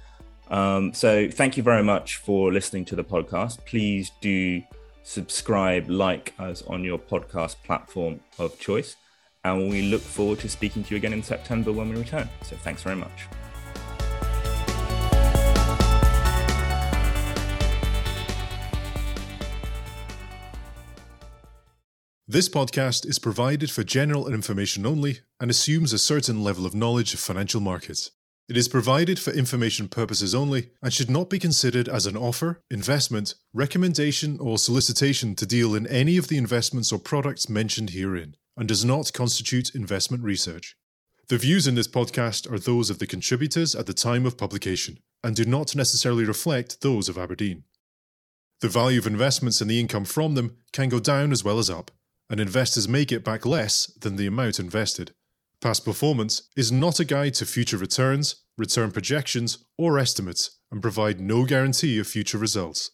Um, 0.49 0.91
so, 0.91 1.29
thank 1.29 1.55
you 1.55 1.61
very 1.61 1.83
much 1.83 2.15
for 2.15 2.51
listening 2.51 2.85
to 2.85 2.95
the 2.95 3.03
podcast. 3.03 3.63
Please 3.63 4.11
do 4.21 4.63
subscribe, 5.07 5.89
like 5.89 6.33
us 6.37 6.61
on 6.63 6.83
your 6.83 6.99
podcast 6.99 7.55
platform 7.63 8.19
of 8.37 8.59
choice. 8.59 8.97
And 9.45 9.69
we 9.69 9.83
look 9.83 10.01
forward 10.01 10.39
to 10.39 10.49
speaking 10.49 10.83
to 10.83 10.91
you 10.91 10.97
again 10.97 11.13
in 11.13 11.23
September 11.23 11.71
when 11.71 11.89
we 11.89 11.95
return. 11.95 12.29
So 12.43 12.57
thanks 12.57 12.83
very 12.83 12.97
much. 12.97 13.27
This 22.27 22.49
podcast 22.49 23.07
is 23.07 23.17
provided 23.17 23.71
for 23.71 23.85
general 23.85 24.27
information 24.27 24.85
only 24.85 25.19
and 25.39 25.49
assumes 25.49 25.93
a 25.93 25.97
certain 25.97 26.43
level 26.43 26.65
of 26.65 26.75
knowledge 26.75 27.13
of 27.13 27.21
financial 27.21 27.61
markets. 27.61 28.11
It 28.49 28.55
is 28.55 28.69
provided 28.69 29.19
for 29.19 29.31
information 29.31 29.89
purposes 29.89 30.33
only 30.33 30.69
and 30.81 30.93
should 30.93 31.09
not 31.09 31.29
be 31.29 31.37
considered 31.37 31.89
as 31.89 32.05
an 32.05 32.15
offer, 32.15 32.61
investment, 32.71 33.35
recommendation, 33.53 34.39
or 34.39 34.57
solicitation 34.57 35.35
to 35.35 35.45
deal 35.45 35.75
in 35.75 35.85
any 35.87 36.15
of 36.15 36.29
the 36.29 36.37
investments 36.37 36.93
or 36.93 36.99
products 36.99 37.49
mentioned 37.49 37.89
herein, 37.89 38.37
and 38.55 38.67
does 38.67 38.85
not 38.85 39.11
constitute 39.11 39.75
investment 39.75 40.23
research. 40.23 40.77
The 41.27 41.37
views 41.37 41.67
in 41.67 41.75
this 41.75 41.89
podcast 41.89 42.49
are 42.49 42.57
those 42.57 42.89
of 42.89 42.99
the 42.99 43.07
contributors 43.07 43.75
at 43.75 43.85
the 43.85 43.93
time 43.93 44.25
of 44.25 44.37
publication 44.37 44.99
and 45.25 45.35
do 45.35 45.43
not 45.43 45.75
necessarily 45.75 46.23
reflect 46.23 46.79
those 46.79 47.09
of 47.09 47.17
Aberdeen. 47.17 47.65
The 48.61 48.69
value 48.69 48.99
of 48.99 49.07
investments 49.07 49.59
and 49.59 49.69
the 49.69 49.79
income 49.79 50.05
from 50.05 50.35
them 50.35 50.55
can 50.71 50.87
go 50.87 51.01
down 51.01 51.33
as 51.33 51.43
well 51.43 51.59
as 51.59 51.69
up, 51.69 51.91
and 52.29 52.39
investors 52.39 52.87
may 52.87 53.03
get 53.03 53.25
back 53.25 53.45
less 53.45 53.87
than 53.99 54.15
the 54.15 54.25
amount 54.25 54.57
invested. 54.57 55.13
Past 55.59 55.83
performance 55.83 56.43
is 56.55 56.71
not 56.71 56.99
a 56.99 57.05
guide 57.05 57.33
to 57.35 57.45
future 57.45 57.77
returns, 57.77 58.43
return 58.57 58.91
projections, 58.91 59.57
or 59.75 59.97
estimates, 59.97 60.59
and 60.71 60.83
provide 60.83 61.19
no 61.19 61.45
guarantee 61.45 61.97
of 61.97 62.05
future 62.05 62.37
results. 62.37 62.91